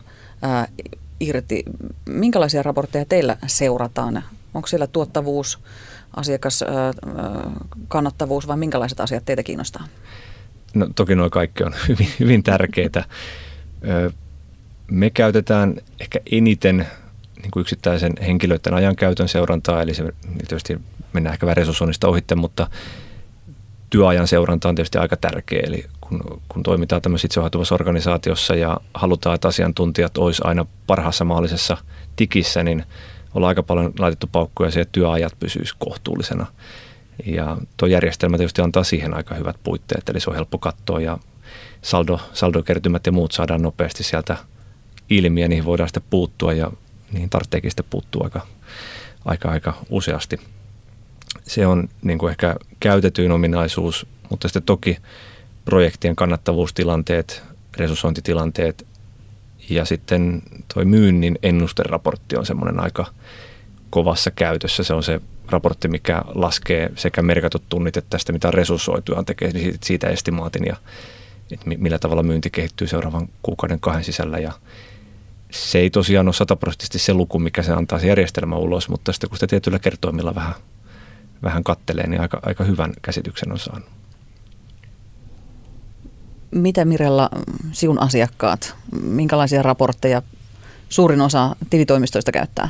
irti. 1.20 1.63
Minkälaisia 2.06 2.63
raportteja 2.63 3.06
teillä 3.06 3.38
seurataan? 3.48 4.24
Onko 4.54 4.67
siellä 4.67 4.88
tuottavuus, 4.88 5.60
asiakas, 6.15 6.63
kannattavuus 7.88 8.48
vai 8.48 8.58
minkälaiset 8.58 9.00
asiat 9.00 9.26
teitä 9.26 9.44
kiinnostaa? 9.44 9.88
No 10.74 10.88
toki 10.96 11.16
nuo 11.16 11.30
kaikki 11.30 11.64
on 11.64 11.74
hyvin, 11.88 12.10
hyvin 12.20 12.44
tärkeitä. 12.44 13.04
Me 14.92 15.10
käytetään 15.10 15.76
ehkä 16.00 16.20
eniten 16.32 16.88
niin 17.42 17.52
kuin 17.52 17.62
yksittäisen 17.62 18.14
henkilöiden 18.26 18.74
ajankäytön 18.74 19.28
seurantaa, 19.28 19.82
eli 19.82 19.94
se 19.94 20.04
tietysti 20.38 20.82
mennään 21.14 21.34
ehkä 21.34 21.54
resurssoinnista 21.54 22.08
ohitte, 22.08 22.36
mutta 22.36 22.68
työajan 23.90 24.28
seuranta 24.28 24.70
on 24.70 24.76
tietysti 24.76 24.98
aika 24.98 25.18
tärkeä. 25.18 25.62
Eli 25.64 25.86
kun, 26.02 26.42
kun 26.50 26.64
toimitaan 26.64 27.02
tämmöisessä 27.02 27.26
itseohjautuvassa 27.26 27.76
organisaatiossa 27.76 28.56
ja 28.56 28.78
halutaan, 28.94 29.36
että 29.36 29.48
asiantuntijat 29.48 30.18
olisi 30.18 30.42
aina 30.46 30.66
parhaassa 30.88 31.26
mahdollisessa 31.26 31.78
tikissä, 32.16 32.64
niin 32.64 32.84
ollaan 33.34 33.50
aika 33.50 33.64
paljon 33.64 33.94
laitettu 34.00 34.30
paukkuja 34.32 34.72
siihen, 34.72 34.82
että 34.82 34.92
työajat 34.92 35.34
pysyisi 35.40 35.76
kohtuullisena. 35.80 36.46
Ja 37.26 37.58
tuo 37.78 37.88
järjestelmä 37.88 38.38
tietysti 38.38 38.62
antaa 38.62 38.84
siihen 38.84 39.14
aika 39.14 39.36
hyvät 39.36 39.56
puitteet, 39.64 40.10
eli 40.10 40.20
se 40.20 40.30
on 40.30 40.36
helppo 40.36 40.58
katsoa 40.58 41.02
ja 41.02 41.18
saldo, 41.82 42.20
saldokertymät 42.34 43.06
ja 43.06 43.12
muut 43.12 43.32
saadaan 43.32 43.62
nopeasti 43.62 44.04
sieltä 44.04 44.38
ilmi 45.10 45.42
ja 45.42 45.48
niihin 45.48 45.66
voidaan 45.66 45.90
sitten 45.90 46.04
puuttua 46.10 46.54
ja 46.54 46.72
niihin 47.12 47.30
tarvitseekin 47.30 47.72
sitten 47.72 47.86
puuttua 47.90 48.24
aika, 48.24 48.48
aika, 49.26 49.50
aika 49.50 49.74
useasti. 49.90 50.40
Se 51.44 51.68
on 51.68 51.90
niin 52.02 52.18
kuin 52.18 52.30
ehkä 52.30 52.56
käytetyin 52.80 53.32
ominaisuus, 53.32 54.08
mutta 54.30 54.48
sitten 54.48 54.64
toki 54.64 54.98
projektien 55.66 56.16
kannattavuustilanteet, 56.16 57.44
resurssointitilanteet 57.78 58.88
ja 59.70 59.86
sitten 59.86 60.42
tuo 60.74 60.86
myynnin 60.86 61.40
ennusteraportti 61.44 62.38
on 62.38 62.46
semmoinen 62.46 62.80
aika 62.80 63.06
kovassa 63.90 64.32
käytössä. 64.32 64.84
Se 64.84 64.94
on 64.94 65.04
se 65.04 65.22
raportti, 65.52 65.88
mikä 65.88 66.22
laskee 66.28 66.92
sekä 66.96 67.22
merkatut 67.22 67.64
tunnit 67.70 67.98
että 67.98 68.10
tästä, 68.10 68.34
mitä 68.34 68.52
resurssoituaan 68.52 69.26
tekee, 69.26 69.52
niin 69.52 69.78
siitä 69.84 70.08
estimaatin 70.08 70.66
ja 70.66 70.76
että 71.52 71.66
millä 71.78 72.00
tavalla 72.00 72.24
myynti 72.24 72.50
kehittyy 72.50 72.88
seuraavan 72.88 73.30
kuukauden 73.42 73.80
kahden 73.80 74.04
sisällä. 74.04 74.40
Ja 74.40 74.52
se 75.52 75.80
ei 75.80 75.90
tosiaan 75.90 76.28
ole 76.28 76.34
sataprosenttisesti 76.34 77.00
se 77.00 77.14
luku, 77.14 77.40
mikä 77.40 77.64
se 77.64 77.72
antaa 77.72 78.00
se 78.00 78.08
järjestelmä 78.08 78.56
ulos, 78.56 78.90
mutta 78.90 79.14
sitten 79.14 79.30
kun 79.30 79.38
sitä 79.38 79.48
tietyllä 79.48 79.80
kertoimilla 79.80 80.36
vähän, 80.36 80.54
vähän 81.44 81.64
kattelee, 81.64 82.08
niin 82.08 82.22
aika, 82.22 82.40
aika 82.44 82.64
hyvän 82.64 82.94
käsityksen 83.02 83.52
on 83.52 83.60
saanut. 83.60 83.90
Mitä 86.52 86.86
Mirella 86.86 87.30
sinun 87.72 88.02
asiakkaat, 88.02 88.76
minkälaisia 89.02 89.64
raportteja 89.64 90.22
suurin 90.90 91.22
osa 91.22 91.56
tilitoimistoista 91.70 92.32
käyttää? 92.32 92.70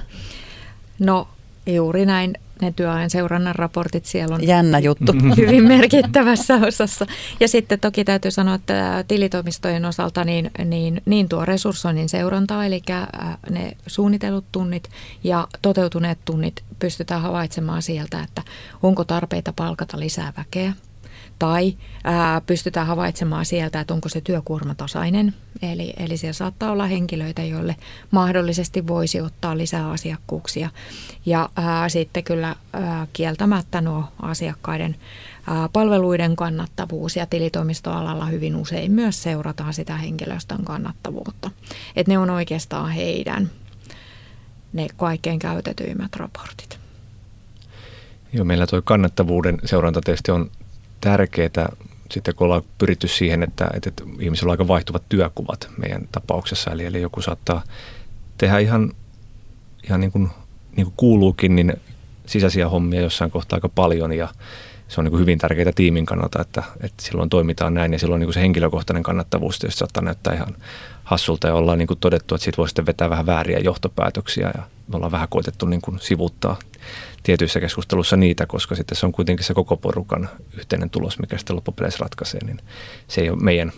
No 0.99 1.27
juuri 1.65 2.05
näin. 2.05 2.33
Ne 2.61 2.73
työajan 2.75 3.09
seurannan 3.09 3.55
raportit 3.55 4.05
siellä 4.05 4.35
on 4.35 4.47
Jännä 4.47 4.79
juttu. 4.79 5.13
hyvin 5.37 5.67
merkittävässä 5.67 6.55
osassa. 6.55 7.05
Ja 7.39 7.47
sitten 7.47 7.79
toki 7.79 8.05
täytyy 8.05 8.31
sanoa, 8.31 8.55
että 8.55 9.03
tilitoimistojen 9.07 9.85
osalta 9.85 10.23
niin, 10.23 10.51
niin, 10.65 11.01
niin 11.05 11.29
tuo 11.29 11.45
resurssoinnin 11.45 12.09
seuranta, 12.09 12.65
eli 12.65 12.81
ne 13.49 13.77
suunnitellut 13.87 14.45
tunnit 14.51 14.89
ja 15.23 15.47
toteutuneet 15.61 16.19
tunnit 16.25 16.63
pystytään 16.79 17.21
havaitsemaan 17.21 17.81
sieltä, 17.81 18.23
että 18.23 18.41
onko 18.83 19.03
tarpeita 19.03 19.53
palkata 19.55 19.99
lisää 19.99 20.33
väkeä– 20.37 20.73
tai 21.41 21.77
ää, 22.03 22.41
pystytään 22.41 22.87
havaitsemaan 22.87 23.45
sieltä, 23.45 23.79
että 23.79 23.93
onko 23.93 24.09
se 24.09 24.21
työkuorma 24.21 24.75
tasainen. 24.75 25.33
Eli, 25.61 25.93
eli 25.97 26.17
siellä 26.17 26.33
saattaa 26.33 26.71
olla 26.71 26.85
henkilöitä, 26.85 27.43
joille 27.43 27.75
mahdollisesti 28.11 28.87
voisi 28.87 29.21
ottaa 29.21 29.57
lisää 29.57 29.89
asiakkuuksia. 29.89 30.69
Ja 31.25 31.49
ää, 31.55 31.89
sitten 31.89 32.23
kyllä 32.23 32.55
ää, 32.73 33.07
kieltämättä 33.13 33.81
nuo 33.81 34.03
asiakkaiden 34.21 34.95
ää, 35.47 35.69
palveluiden 35.73 36.35
kannattavuus 36.35 37.15
ja 37.15 37.25
tilitoimistoalalla 37.25 38.25
hyvin 38.25 38.55
usein 38.55 38.91
myös 38.91 39.23
seurataan 39.23 39.73
sitä 39.73 39.97
henkilöstön 39.97 40.63
kannattavuutta. 40.63 41.51
Että 41.95 42.11
ne 42.11 42.17
on 42.17 42.29
oikeastaan 42.29 42.91
heidän 42.91 43.49
ne 44.73 44.87
kaikkein 44.97 45.39
käytetyimmät 45.39 46.15
raportit. 46.15 46.79
Joo, 48.33 48.45
meillä 48.45 48.67
tuo 48.67 48.81
kannattavuuden 48.81 49.59
seuranta 49.65 50.01
tietysti 50.01 50.31
on 50.31 50.51
tärkeää 51.01 51.69
sitten 52.11 52.35
kun 52.35 52.45
ollaan 52.45 52.63
pyritty 52.77 53.07
siihen, 53.07 53.43
että, 53.43 53.69
että 53.73 54.03
ihmisillä 54.19 54.49
on 54.49 54.53
aika 54.53 54.67
vaihtuvat 54.67 55.03
työkuvat 55.09 55.69
meidän 55.77 56.07
tapauksessa. 56.11 56.71
Eli, 56.71 56.85
eli 56.85 57.01
joku 57.01 57.21
saattaa 57.21 57.63
tehdä 58.37 58.59
ihan, 58.59 58.91
ihan 59.83 60.01
niin, 60.01 60.11
kuin, 60.11 60.29
niin 60.75 60.85
kuin 60.85 60.93
kuuluukin, 60.97 61.55
niin 61.55 61.73
sisäisiä 62.25 62.69
hommia 62.69 63.01
jossain 63.01 63.31
kohtaa 63.31 63.57
aika 63.57 63.69
paljon. 63.69 64.13
Ja 64.13 64.27
se 64.87 65.01
on 65.01 65.05
niin 65.05 65.11
kuin 65.11 65.21
hyvin 65.21 65.37
tärkeää 65.37 65.71
tiimin 65.75 66.05
kannalta, 66.05 66.41
että, 66.41 66.63
että 66.81 67.03
silloin 67.03 67.29
toimitaan 67.29 67.73
näin. 67.73 67.93
Ja 67.93 67.99
silloin 67.99 68.19
niin 68.19 68.27
kuin 68.27 68.33
se 68.33 68.41
henkilökohtainen 68.41 69.03
kannattavuus 69.03 69.59
tietysti 69.59 69.79
saattaa 69.79 70.03
näyttää 70.03 70.33
ihan 70.33 70.55
hassulta. 71.03 71.47
Ja 71.47 71.55
ollaan 71.55 71.77
niin 71.77 71.87
kuin 71.87 71.99
todettu, 71.99 72.35
että 72.35 72.43
siitä 72.43 72.57
voi 72.57 72.69
sitten 72.69 72.85
vetää 72.85 73.09
vähän 73.09 73.25
vääriä 73.25 73.59
johtopäätöksiä. 73.59 74.51
Ja 74.55 74.63
me 74.87 74.95
ollaan 74.95 75.11
vähän 75.11 75.27
koitettu 75.29 75.65
niin 75.65 75.81
kuin 75.81 75.99
sivuttaa 75.99 76.59
tietyissä 77.23 77.59
keskustelussa 77.59 78.17
niitä, 78.17 78.45
koska 78.45 78.75
sitten 78.75 78.97
se 78.97 79.05
on 79.05 79.11
kuitenkin 79.11 79.45
se 79.45 79.53
koko 79.53 79.77
porukan 79.77 80.29
yhteinen 80.57 80.89
tulos, 80.89 81.19
mikä 81.19 81.37
sitten 81.37 81.55
loppupeleissä 81.55 81.99
ratkaisee, 82.01 82.45
niin 82.45 82.59
se 83.07 83.21
ei 83.21 83.29
ole 83.29 83.39
meidän, 83.41 83.71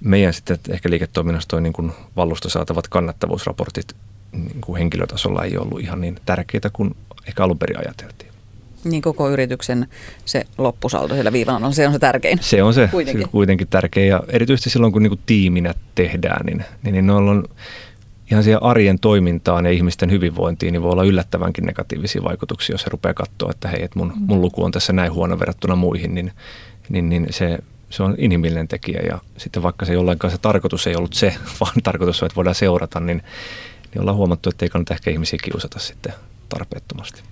meidän 0.00 0.34
sitten 0.34 0.58
ehkä 0.68 0.90
liiketoiminnasta 0.90 1.60
niin 1.60 1.72
kuin 1.72 1.92
vallusta 2.16 2.48
saatavat 2.48 2.88
kannattavuusraportit 2.88 3.96
niin 4.32 4.60
kuin 4.60 4.78
henkilötasolla 4.78 5.44
ei 5.44 5.56
ollut 5.56 5.80
ihan 5.80 6.00
niin 6.00 6.16
tärkeitä 6.26 6.70
kuin 6.72 6.96
ehkä 7.26 7.44
alun 7.44 7.58
perin 7.58 7.78
ajateltiin. 7.78 8.34
Niin 8.84 9.02
koko 9.02 9.30
yrityksen 9.30 9.86
se 10.24 10.44
loppusaldo 10.58 11.14
siellä 11.14 11.32
viivana 11.32 11.66
on, 11.66 11.74
se 11.74 11.86
on 11.86 11.92
se 11.92 11.98
tärkein. 11.98 12.38
Se 12.42 12.62
on 12.62 12.74
se 12.74 12.88
kuitenkin, 12.90 13.28
kuitenkin 13.28 13.68
tärkein 13.68 14.08
ja 14.08 14.22
erityisesti 14.28 14.70
silloin 14.70 14.92
kun 14.92 15.02
niin 15.02 15.10
kuin 15.10 15.20
tiiminä 15.26 15.74
tehdään, 15.94 16.46
niin, 16.46 16.64
niin, 16.82 16.92
niin 16.92 17.10
on 17.10 17.44
ihan 18.30 18.44
siihen 18.44 18.62
arjen 18.62 18.98
toimintaan 18.98 19.66
ja 19.66 19.72
ihmisten 19.72 20.10
hyvinvointiin, 20.10 20.72
niin 20.72 20.82
voi 20.82 20.92
olla 20.92 21.04
yllättävänkin 21.04 21.64
negatiivisia 21.64 22.24
vaikutuksia, 22.24 22.74
jos 22.74 22.82
se 22.82 22.90
rupeaa 22.90 23.14
katsoa, 23.14 23.50
että 23.50 23.68
hei, 23.68 23.82
että 23.82 23.98
mun, 23.98 24.12
mm. 24.16 24.26
mun 24.26 24.40
luku 24.40 24.64
on 24.64 24.72
tässä 24.72 24.92
näin 24.92 25.12
huono 25.12 25.38
verrattuna 25.38 25.76
muihin, 25.76 26.14
niin, 26.14 26.32
niin, 26.88 27.08
niin 27.08 27.26
se, 27.30 27.58
se 27.90 28.02
on 28.02 28.14
inhimillinen 28.18 28.68
tekijä. 28.68 29.00
Ja 29.00 29.18
sitten 29.36 29.62
vaikka 29.62 29.86
se 29.86 29.92
jollain 29.92 30.18
se 30.28 30.38
tarkoitus 30.38 30.86
ei 30.86 30.96
ollut 30.96 31.14
se, 31.14 31.34
vaan 31.60 31.74
tarkoitus 31.82 32.22
on, 32.22 32.26
että 32.26 32.36
voidaan 32.36 32.54
seurata, 32.54 33.00
niin, 33.00 33.22
niin 33.94 34.00
ollaan 34.00 34.16
huomattu, 34.16 34.50
että 34.50 34.64
ei 34.64 34.68
kannata 34.68 34.94
ehkä 34.94 35.10
ihmisiä 35.10 35.38
kiusata 35.42 35.78
sitten 35.78 36.12
tarpeettomasti. 36.48 37.22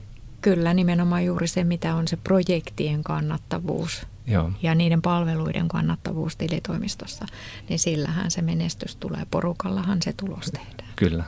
Kyllä, 0.40 0.74
nimenomaan 0.74 1.24
juuri 1.24 1.48
se, 1.48 1.64
mitä 1.64 1.94
on 1.94 2.08
se 2.08 2.16
projektien 2.16 3.02
kannattavuus 3.02 4.06
Joo. 4.26 4.50
ja 4.62 4.74
niiden 4.74 5.02
palveluiden 5.02 5.68
kannattavuus 5.68 6.36
tilitoimistossa, 6.36 7.26
niin 7.68 7.78
sillähän 7.78 8.30
se 8.30 8.42
menestys 8.42 8.96
tulee, 8.96 9.26
porukallahan 9.30 10.02
se 10.02 10.12
tulos 10.12 10.50
tehdään. 10.50 10.92
Kyllä. 10.96 11.24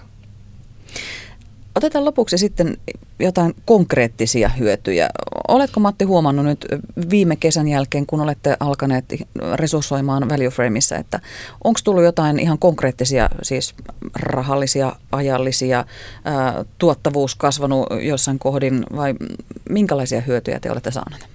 Otetaan 1.75 2.05
lopuksi 2.05 2.39
sitten 2.39 2.79
jotain 3.19 3.55
konkreettisia 3.65 4.49
hyötyjä. 4.49 5.09
Oletko 5.49 5.81
Matti 5.81 6.05
huomannut 6.05 6.45
nyt 6.45 6.67
viime 7.11 7.37
kesän 7.37 7.69
jälkeen, 7.69 8.07
kun 8.07 8.21
olette 8.21 8.57
alkaneet 8.61 9.05
resurssoimaan 9.55 10.29
Value 10.29 10.51
Frameissa, 10.51 10.97
että 10.97 11.21
onko 11.65 11.81
tullut 11.85 12.05
jotain 12.05 12.39
ihan 12.39 12.59
konkreettisia, 12.59 13.29
siis 13.43 13.75
rahallisia, 14.15 14.97
ajallisia, 15.13 15.85
ää, 16.25 16.65
tuottavuus 16.79 17.35
kasvanut 17.35 17.87
jossain 18.03 18.39
kohdin 18.39 18.85
vai 18.97 19.15
minkälaisia 19.71 20.21
hyötyjä 20.21 20.61
te 20.61 20.71
olette 20.71 20.91
saaneet? 20.91 21.34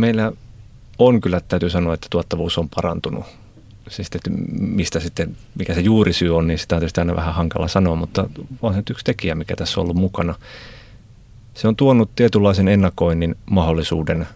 Meillä 0.00 0.32
on 0.98 1.20
kyllä, 1.20 1.40
täytyy 1.40 1.70
sanoa, 1.70 1.94
että 1.94 2.06
tuottavuus 2.10 2.58
on 2.58 2.68
parantunut. 2.68 3.24
Siis, 3.88 4.08
että 4.14 4.30
mistä 4.60 5.00
sitten, 5.00 5.36
mikä 5.58 5.74
se 5.74 5.80
juurisyy 5.80 6.36
on, 6.36 6.46
niin 6.46 6.58
sitä 6.58 6.76
on 6.76 6.80
tietysti 6.80 7.00
aina 7.00 7.16
vähän 7.16 7.34
hankala 7.34 7.68
sanoa, 7.68 7.96
mutta 7.96 8.28
on 8.62 8.74
se 8.74 8.82
yksi 8.90 9.04
tekijä, 9.04 9.34
mikä 9.34 9.56
tässä 9.56 9.80
on 9.80 9.82
ollut 9.82 9.96
mukana. 9.96 10.34
Se 11.54 11.68
on 11.68 11.76
tuonut 11.76 12.10
tietynlaisen 12.16 12.68
ennakoinnin 12.68 13.36
mahdollisuuden, 13.50 14.26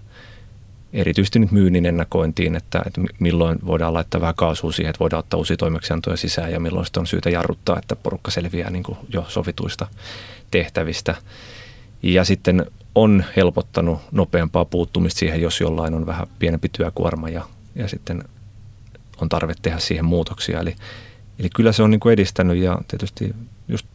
erityisesti 0.92 1.38
nyt 1.38 1.50
myynnin 1.50 1.87
ennakointiin, 1.87 2.57
että, 2.57 2.83
että 2.87 3.00
milloin 3.18 3.59
voidaan 3.66 3.94
laittaa 3.94 4.20
vähän 4.20 4.35
kaasua 4.35 4.72
siihen, 4.72 4.90
että 4.90 5.00
voidaan 5.00 5.18
ottaa 5.18 5.38
uusia 5.38 5.57
toimeksiantoja 5.57 6.16
sisään 6.16 6.53
ja 6.53 6.61
milloin 6.61 6.87
sitten 6.87 7.00
on 7.00 7.07
syytä 7.07 7.31
jarruttaa, 7.31 7.79
että 7.79 7.96
porukka 7.96 8.31
selviää 8.31 8.70
niin 8.70 8.83
kuin 8.83 8.98
jo 9.09 9.24
sovituista 9.29 9.88
tehtävistä. 10.50 11.14
Ja 12.05 12.25
sitten 12.25 12.67
on 12.95 13.25
helpottanut 13.37 14.01
nopeampaa 14.12 14.64
puuttumista 14.64 15.19
siihen, 15.19 15.43
jos 15.43 15.61
jollain 15.61 15.95
on 15.95 16.07
vähän 16.07 16.27
pienempi 16.38 16.69
työkuorma 16.69 17.29
ja, 17.29 17.45
ja 17.75 17.88
sitten 17.88 18.25
on 19.21 19.29
tarve 19.29 19.55
tehdä 19.62 19.79
siihen 19.79 20.05
muutoksia. 20.05 20.61
Eli, 20.61 20.77
eli 21.38 21.51
kyllä 21.51 21.73
se 21.73 21.83
on 21.83 21.90
niin 21.90 22.01
kuin 22.01 22.12
edistänyt 22.12 22.57
ja 22.57 22.79
tietysti 22.88 23.35
just 23.69 23.87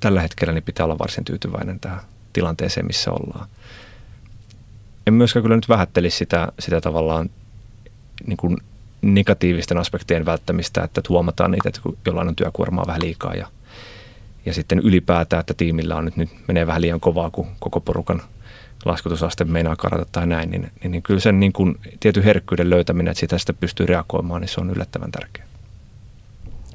tällä 0.00 0.20
hetkellä 0.20 0.52
niin 0.52 0.64
pitää 0.64 0.84
olla 0.84 0.98
varsin 0.98 1.24
tyytyväinen 1.24 1.80
tähän 1.80 2.00
tilanteeseen, 2.32 2.86
missä 2.86 3.10
ollaan. 3.12 3.48
En 5.06 5.14
myöskään 5.14 5.42
kyllä 5.42 5.56
nyt 5.56 5.68
vähättelisi 5.68 6.16
sitä, 6.16 6.52
sitä 6.58 6.80
tavallaan 6.80 7.30
niin 8.26 8.36
kuin 8.36 8.56
negatiivisten 9.02 9.78
aspektien 9.78 10.24
välttämistä, 10.24 10.82
että 10.84 11.02
huomataan 11.08 11.50
niitä, 11.50 11.68
että 11.68 11.80
jollain 12.06 12.28
on 12.28 12.36
työkuormaa 12.36 12.86
vähän 12.86 13.02
liikaa 13.02 13.34
ja, 13.34 13.48
ja 14.48 14.54
sitten 14.54 14.78
ylipäätään, 14.78 15.40
että 15.40 15.54
tiimillä 15.54 15.96
on 15.96 16.04
nyt, 16.04 16.16
nyt 16.16 16.30
menee 16.48 16.66
vähän 16.66 16.82
liian 16.82 17.00
kovaa, 17.00 17.30
kun 17.30 17.46
koko 17.60 17.80
porukan– 17.80 18.22
laskutusaste 18.84 19.44
meinaa 19.44 19.76
karata 19.76 20.06
tai 20.12 20.26
näin, 20.26 20.50
niin, 20.50 20.70
niin, 20.82 20.90
niin 20.90 21.02
kyllä 21.02 21.20
sen 21.20 21.40
niin 21.40 21.52
kuin 21.52 21.76
tietyn 22.00 22.24
herkkyyden 22.24 22.70
löytäminen, 22.70 23.10
että 23.10 23.38
sitä 23.38 23.52
pystyy 23.52 23.86
reagoimaan, 23.86 24.40
niin 24.40 24.48
se 24.48 24.60
on 24.60 24.70
yllättävän 24.70 25.12
tärkeää. 25.12 25.48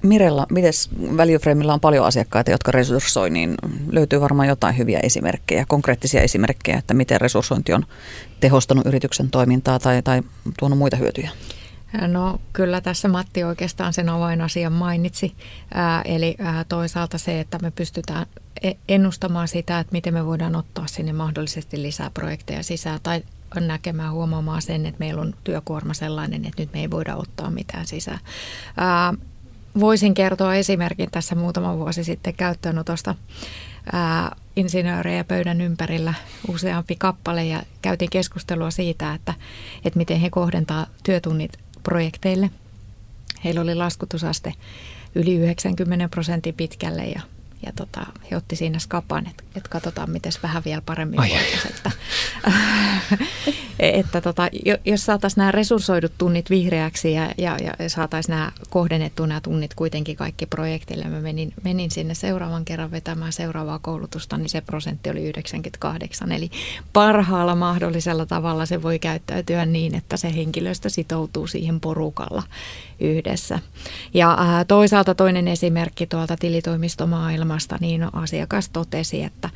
Mirella, 0.03 0.47
miten 0.49 0.73
Value 1.17 1.73
on 1.73 1.79
paljon 1.79 2.05
asiakkaita, 2.05 2.51
jotka 2.51 2.71
resurssoi, 2.71 3.29
niin 3.29 3.55
löytyy 3.91 4.21
varmaan 4.21 4.47
jotain 4.47 4.77
hyviä 4.77 4.99
esimerkkejä, 5.03 5.65
konkreettisia 5.67 6.21
esimerkkejä, 6.21 6.77
että 6.77 6.93
miten 6.93 7.21
resurssointi 7.21 7.73
on 7.73 7.86
tehostanut 8.39 8.86
yrityksen 8.86 9.29
toimintaa 9.29 9.79
tai, 9.79 10.01
tai 10.01 10.21
tuonut 10.59 10.77
muita 10.77 10.97
hyötyjä? 10.97 11.29
No 12.08 12.41
kyllä 12.53 12.82
tässä 12.82 13.08
Matti 13.08 13.43
oikeastaan 13.43 13.93
sen 13.93 14.10
avainasian 14.10 14.73
mainitsi, 14.73 15.36
ää, 15.73 16.01
eli 16.01 16.36
ää, 16.39 16.63
toisaalta 16.63 17.17
se, 17.17 17.39
että 17.39 17.60
me 17.62 17.71
pystytään 17.71 18.25
e, 18.63 18.71
ennustamaan 18.89 19.47
sitä, 19.47 19.79
että 19.79 19.91
miten 19.91 20.13
me 20.13 20.25
voidaan 20.25 20.56
ottaa 20.56 20.88
sinne 20.88 21.13
mahdollisesti 21.13 21.82
lisää 21.82 22.10
projekteja 22.10 22.63
sisään 22.63 22.99
tai 23.03 23.23
näkemään 23.60 24.13
huomaamaan 24.13 24.62
sen, 24.62 24.86
että 24.86 24.99
meillä 24.99 25.21
on 25.21 25.34
työkuorma 25.43 25.93
sellainen, 25.93 26.45
että 26.45 26.62
nyt 26.62 26.73
me 26.73 26.79
ei 26.79 26.91
voida 26.91 27.15
ottaa 27.15 27.51
mitään 27.51 27.88
sisään. 27.88 28.19
Ää, 28.77 29.13
voisin 29.79 30.13
kertoa 30.13 30.56
esimerkin 30.56 31.12
tässä 31.12 31.36
muutama 31.36 31.77
vuosi 31.77 32.03
sitten 32.03 32.34
käyttöönotosta 32.34 33.15
insinöörejä 34.56 35.23
pöydän 35.23 35.62
ympärillä 35.62 36.13
useampi 36.47 36.95
kappale 36.95 37.45
ja 37.45 37.63
käytiin 37.82 38.09
keskustelua 38.09 38.72
siitä, 38.72 39.13
että, 39.13 39.34
että 39.86 39.97
miten 39.97 40.20
he 40.20 40.30
kohdentaa 40.30 40.88
työtunnit 41.03 41.62
projekteille. 41.84 42.49
Heillä 43.43 43.61
oli 43.61 43.75
laskutusaste 43.75 44.53
yli 45.15 45.36
90 45.36 46.09
prosentin 46.09 46.55
pitkälle 46.55 47.05
ja 47.05 47.21
ja 47.66 47.72
tota, 47.76 48.05
he 48.32 48.38
otti 48.38 48.55
siinä 48.55 48.80
skapan, 48.80 49.28
että, 49.28 49.43
että 49.55 49.70
katsotaan, 49.70 50.09
miten 50.09 50.32
vähän 50.43 50.64
vielä 50.66 50.82
paremmin 50.86 51.20
voitaisiin. 51.20 51.68
Että, 51.68 51.91
että 53.80 54.22
tota, 54.22 54.49
jos 54.86 55.05
saataisiin 55.05 55.41
nämä 55.41 55.51
resurssoidut 55.51 56.11
tunnit 56.18 56.49
vihreäksi 56.49 57.14
ja, 57.14 57.32
ja, 57.38 57.57
ja 57.80 57.89
saataisiin 57.89 58.34
nämä 58.34 58.51
kohdennettu 58.70 59.26
nämä 59.26 59.41
tunnit 59.41 59.74
kuitenkin 59.74 60.16
kaikki 60.16 60.45
projektille. 60.45 61.05
Mä 61.05 61.20
menin, 61.20 61.53
menin 61.64 61.91
sinne 61.91 62.14
seuraavan 62.14 62.66
kerran 62.66 62.91
vetämään 62.91 63.34
seuraavaa 63.34 63.80
koulutusta, 63.80 64.38
niin 64.38 64.49
se 64.49 64.61
prosentti 64.61 65.09
oli 65.09 65.24
98. 65.24 66.32
Eli 66.32 66.51
parhaalla 66.93 67.55
mahdollisella 67.55 68.26
tavalla 68.26 68.66
se 68.66 68.82
voi 68.82 68.99
käyttäytyä 68.99 69.66
niin, 69.66 69.95
että 69.95 70.18
se 70.18 70.36
henkilöstö 70.36 70.89
sitoutuu 70.89 71.47
siihen 71.47 71.80
porukalla 71.80 72.43
yhdessä. 72.99 73.59
Ja 74.13 74.37
ää, 74.39 74.65
toisaalta 74.65 75.15
toinen 75.15 75.47
esimerkki 75.47 76.07
tuolta 76.07 76.35
tilitoimistomaailmasta 76.37 77.77
niin 77.81 78.07
asiakas 78.13 78.69
totesi, 78.69 79.23
että, 79.23 79.49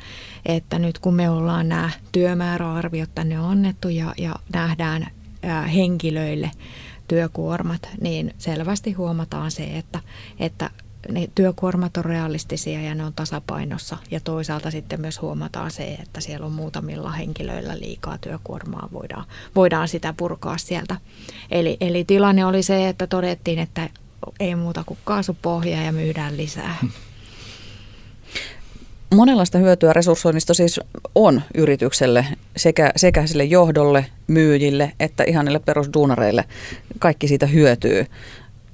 että 0.46 0.78
nyt 0.78 0.98
kun 0.98 1.14
me 1.14 1.30
ollaan 1.30 1.68
nämä 1.68 1.90
työmääräarviot 2.12 3.10
tänne 3.14 3.36
annettu 3.36 3.88
ja, 3.88 4.14
ja 4.18 4.34
nähdään 4.52 5.06
henkilöille 5.74 6.50
työkuormat, 7.08 7.88
niin 8.00 8.34
selvästi 8.38 8.92
huomataan 8.92 9.50
se, 9.50 9.64
että, 9.64 10.00
että 10.38 10.70
ne 11.08 11.28
työkuormat 11.34 11.96
on 11.96 12.04
realistisia 12.04 12.80
ja 12.80 12.94
ne 12.94 13.04
on 13.04 13.12
tasapainossa. 13.12 13.96
Ja 14.10 14.20
toisaalta 14.20 14.70
sitten 14.70 15.00
myös 15.00 15.22
huomataan 15.22 15.70
se, 15.70 15.84
että 15.84 16.20
siellä 16.20 16.46
on 16.46 16.52
muutamilla 16.52 17.10
henkilöillä 17.10 17.78
liikaa 17.78 18.18
työkuormaa, 18.18 18.88
voidaan, 18.92 19.24
voidaan 19.56 19.88
sitä 19.88 20.14
purkaa 20.16 20.58
sieltä. 20.58 20.96
Eli, 21.50 21.76
eli 21.80 22.04
tilanne 22.04 22.44
oli 22.44 22.62
se, 22.62 22.88
että 22.88 23.06
todettiin, 23.06 23.58
että 23.58 23.90
ei 24.40 24.54
muuta 24.54 24.84
kuin 24.86 24.98
kaasupohja 25.04 25.82
ja 25.82 25.92
myydään 25.92 26.36
lisää. 26.36 26.76
Monenlaista 29.14 29.58
hyötyä 29.58 29.92
resurssoinnista 29.92 30.54
siis 30.54 30.80
on 31.14 31.42
yritykselle 31.54 32.26
sekä, 32.56 32.92
sekä 32.96 33.26
sille 33.26 33.44
johdolle, 33.44 34.06
myyjille 34.26 34.92
että 35.00 35.24
ihan 35.24 35.44
niille 35.44 35.58
perusduunareille. 35.58 36.44
Kaikki 36.98 37.28
siitä 37.28 37.46
hyötyy. 37.46 38.06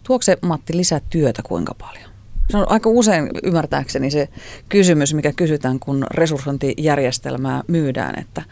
Tuokse 0.03 0.33
se 0.33 0.47
Matti 0.47 0.77
lisää 0.77 1.01
työtä 1.11 1.43
kuinka 1.43 1.75
paljon? 1.75 2.14
Se 2.51 2.57
on 2.57 2.71
aika 2.71 2.91
usein 2.91 3.31
ymmärtääkseni 3.43 4.11
se 4.11 4.29
kysymys, 4.69 5.15
mikä 5.15 5.33
kysytään, 5.33 5.79
kun 5.79 6.07
resurssointijärjestelmää 6.11 7.63
myydään, 7.69 8.19
että, 8.21 8.43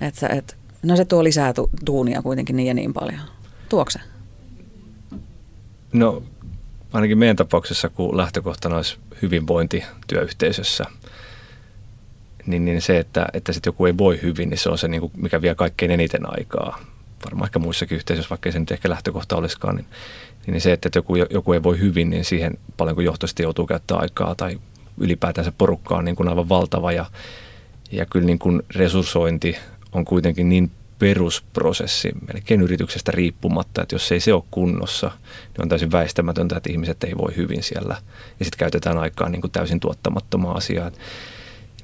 että, 0.00 0.28
että 0.28 0.54
no 0.82 0.96
se 0.96 1.04
tuo 1.04 1.24
lisää 1.24 1.52
tu- 1.52 1.70
tuunia 1.84 2.22
kuitenkin 2.22 2.56
niin 2.56 2.66
ja 2.66 2.74
niin 2.74 2.92
paljon. 2.92 3.20
Tuokse? 3.68 4.00
No 5.92 6.22
ainakin 6.92 7.18
meidän 7.18 7.36
tapauksessa, 7.36 7.88
kun 7.88 8.16
lähtökohtana 8.16 8.76
olisi 8.76 8.98
hyvinvointi 9.22 9.84
työyhteisössä, 10.06 10.84
niin, 12.46 12.64
niin 12.64 12.82
se, 12.82 12.98
että, 12.98 13.26
että 13.32 13.52
sit 13.52 13.66
joku 13.66 13.86
ei 13.86 13.98
voi 13.98 14.22
hyvin, 14.22 14.50
niin 14.50 14.58
se 14.58 14.68
on 14.68 14.78
se, 14.78 14.88
niin 14.88 15.00
kuin, 15.00 15.12
mikä 15.16 15.42
vie 15.42 15.54
kaikkein 15.54 15.90
eniten 15.90 16.38
aikaa. 16.38 16.80
Varmaan 17.24 17.46
ehkä 17.46 17.58
muissakin 17.58 17.96
yhteisöissä, 17.96 18.30
vaikka 18.30 18.52
se 18.52 18.58
nyt 18.58 18.70
ehkä 18.70 18.90
lähtökohta 18.90 19.36
olisikaan, 19.36 19.76
niin, 19.76 19.86
niin 20.46 20.60
se, 20.60 20.72
että 20.72 20.90
joku, 20.94 21.16
joku 21.16 21.52
ei 21.52 21.62
voi 21.62 21.78
hyvin, 21.78 22.10
niin 22.10 22.24
siihen 22.24 22.58
paljon 22.76 22.94
kuin 22.94 23.04
johtoisesti 23.04 23.42
joutuu 23.42 23.66
käyttämään 23.66 24.02
aikaa 24.02 24.34
tai 24.34 24.60
ylipäätään 24.98 25.44
se 25.44 25.52
porukka 25.58 25.96
on 25.96 26.04
niin 26.04 26.16
kuin 26.16 26.28
aivan 26.28 26.48
valtava 26.48 26.92
ja, 26.92 27.06
ja 27.92 28.06
kyllä 28.06 28.26
niin 28.26 28.38
kuin 28.38 28.62
resurssointi 28.74 29.56
on 29.92 30.04
kuitenkin 30.04 30.48
niin 30.48 30.70
perusprosessi 30.98 32.12
melkein 32.32 32.62
yrityksestä 32.62 33.12
riippumatta, 33.12 33.82
että 33.82 33.94
jos 33.94 34.12
ei 34.12 34.20
se 34.20 34.32
ole 34.32 34.42
kunnossa, 34.50 35.10
niin 35.46 35.62
on 35.62 35.68
täysin 35.68 35.92
väistämätöntä, 35.92 36.56
että 36.56 36.72
ihmiset 36.72 37.04
ei 37.04 37.16
voi 37.18 37.36
hyvin 37.36 37.62
siellä 37.62 37.96
ja 38.38 38.44
sitten 38.44 38.58
käytetään 38.58 38.98
aikaa 38.98 39.28
niin 39.28 39.40
kuin 39.40 39.50
täysin 39.50 39.80
tuottamattomaa 39.80 40.54
asiaa. 40.54 40.90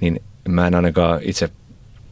Niin 0.01 0.23
mä 0.49 0.67
en 0.67 0.75
ainakaan 0.75 1.21
itse 1.23 1.51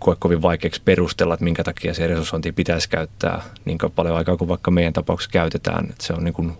koe 0.05 0.16
kovin 0.18 0.42
vaikeaksi 0.42 0.82
perustella, 0.84 1.34
että 1.34 1.44
minkä 1.44 1.64
takia 1.64 1.94
se 1.94 2.07
resurssointi 2.07 2.52
pitäisi 2.52 2.88
käyttää 2.88 3.42
niin 3.64 3.78
paljon 3.94 4.16
aikaa 4.16 4.36
kuin 4.36 4.48
vaikka 4.48 4.70
meidän 4.70 4.92
tapauksessa 4.92 5.30
käytetään. 5.30 5.84
Että 5.90 6.07
se 6.07 6.12
on 6.12 6.24
niin 6.24 6.34
kuin 6.34 6.52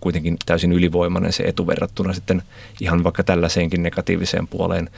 kuitenkin 0.00 0.36
täysin 0.46 0.72
ylivoimainen 0.72 1.32
se 1.32 1.42
etu 1.42 1.66
verrattuna 1.66 2.12
sitten 2.12 2.42
ihan 2.80 3.04
vaikka 3.04 3.22
tällaiseenkin 3.22 3.82
negatiiviseen 3.82 4.48
puoleen. 4.48 4.90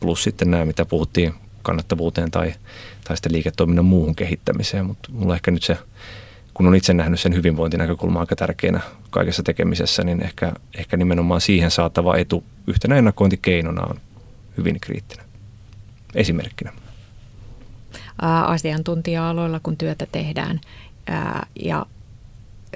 Plus 0.00 0.22
sitten 0.22 0.50
nämä, 0.50 0.64
mitä 0.64 0.84
puhuttiin 0.84 1.34
kannattavuuteen 1.62 2.30
tai, 2.30 2.54
tai 3.04 3.16
sitten 3.16 3.32
liiketoiminnan 3.32 3.84
muuhun 3.84 4.16
kehittämiseen. 4.16 4.86
Mutta 4.86 5.08
mulla 5.12 5.34
ehkä 5.34 5.50
nyt 5.50 5.62
se, 5.62 5.78
kun 6.54 6.66
on 6.66 6.76
itse 6.76 6.94
nähnyt 6.94 7.20
sen 7.20 7.34
hyvinvointinäkökulman 7.34 8.20
aika 8.20 8.36
tärkeänä 8.36 8.80
kaikessa 9.10 9.42
tekemisessä, 9.42 10.04
niin 10.04 10.22
ehkä, 10.22 10.52
ehkä 10.74 10.96
nimenomaan 10.96 11.40
siihen 11.40 11.70
saatava 11.70 12.16
etu 12.16 12.44
yhtenä 12.66 12.96
ennakointikeinona 12.96 13.82
on 13.82 14.00
hyvin 14.56 14.80
kriittinen. 14.80 15.26
Esimerkkinä 16.14 16.72
asiantuntija-aloilla, 18.46 19.60
kun 19.62 19.76
työtä 19.76 20.06
tehdään 20.12 20.60
ja 21.60 21.86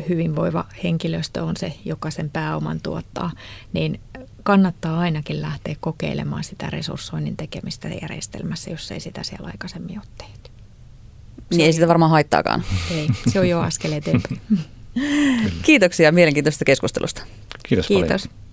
hyvinvoiva 0.09 0.65
henkilöstö 0.85 1.45
on 1.45 1.57
se, 1.57 1.75
joka 1.85 2.11
sen 2.11 2.31
pääoman 2.31 2.81
tuottaa, 2.81 3.31
niin 3.73 4.01
kannattaa 4.43 4.99
ainakin 4.99 5.43
lähteä 5.43 5.77
kokeilemaan 5.81 6.45
sitä 6.45 6.71
resurssoinnin 6.71 7.37
tekemistä 7.37 7.89
järjestelmässä, 8.03 8.71
jos 8.71 8.91
ei 8.91 9.01
sitä 9.01 9.23
siellä 9.23 9.47
aikaisemmin 9.47 9.99
ole 9.99 10.07
tehty. 10.19 10.51
Niin 11.51 11.61
ei 11.61 11.73
sitä 11.73 11.89
varmaan 11.89 12.11
haittaakaan. 12.11 12.65
Ei, 12.91 13.09
se 13.33 13.41
on 13.41 13.49
jo 13.49 13.61
askel 13.61 13.93
eteenpäin. 13.93 14.41
Kiitoksia 15.63 16.13
mielenkiintoisesta 16.13 16.65
keskustelusta. 16.65 17.23
Kiitos, 17.69 17.87
Kiitos. 17.87 18.23
paljon. 18.23 18.50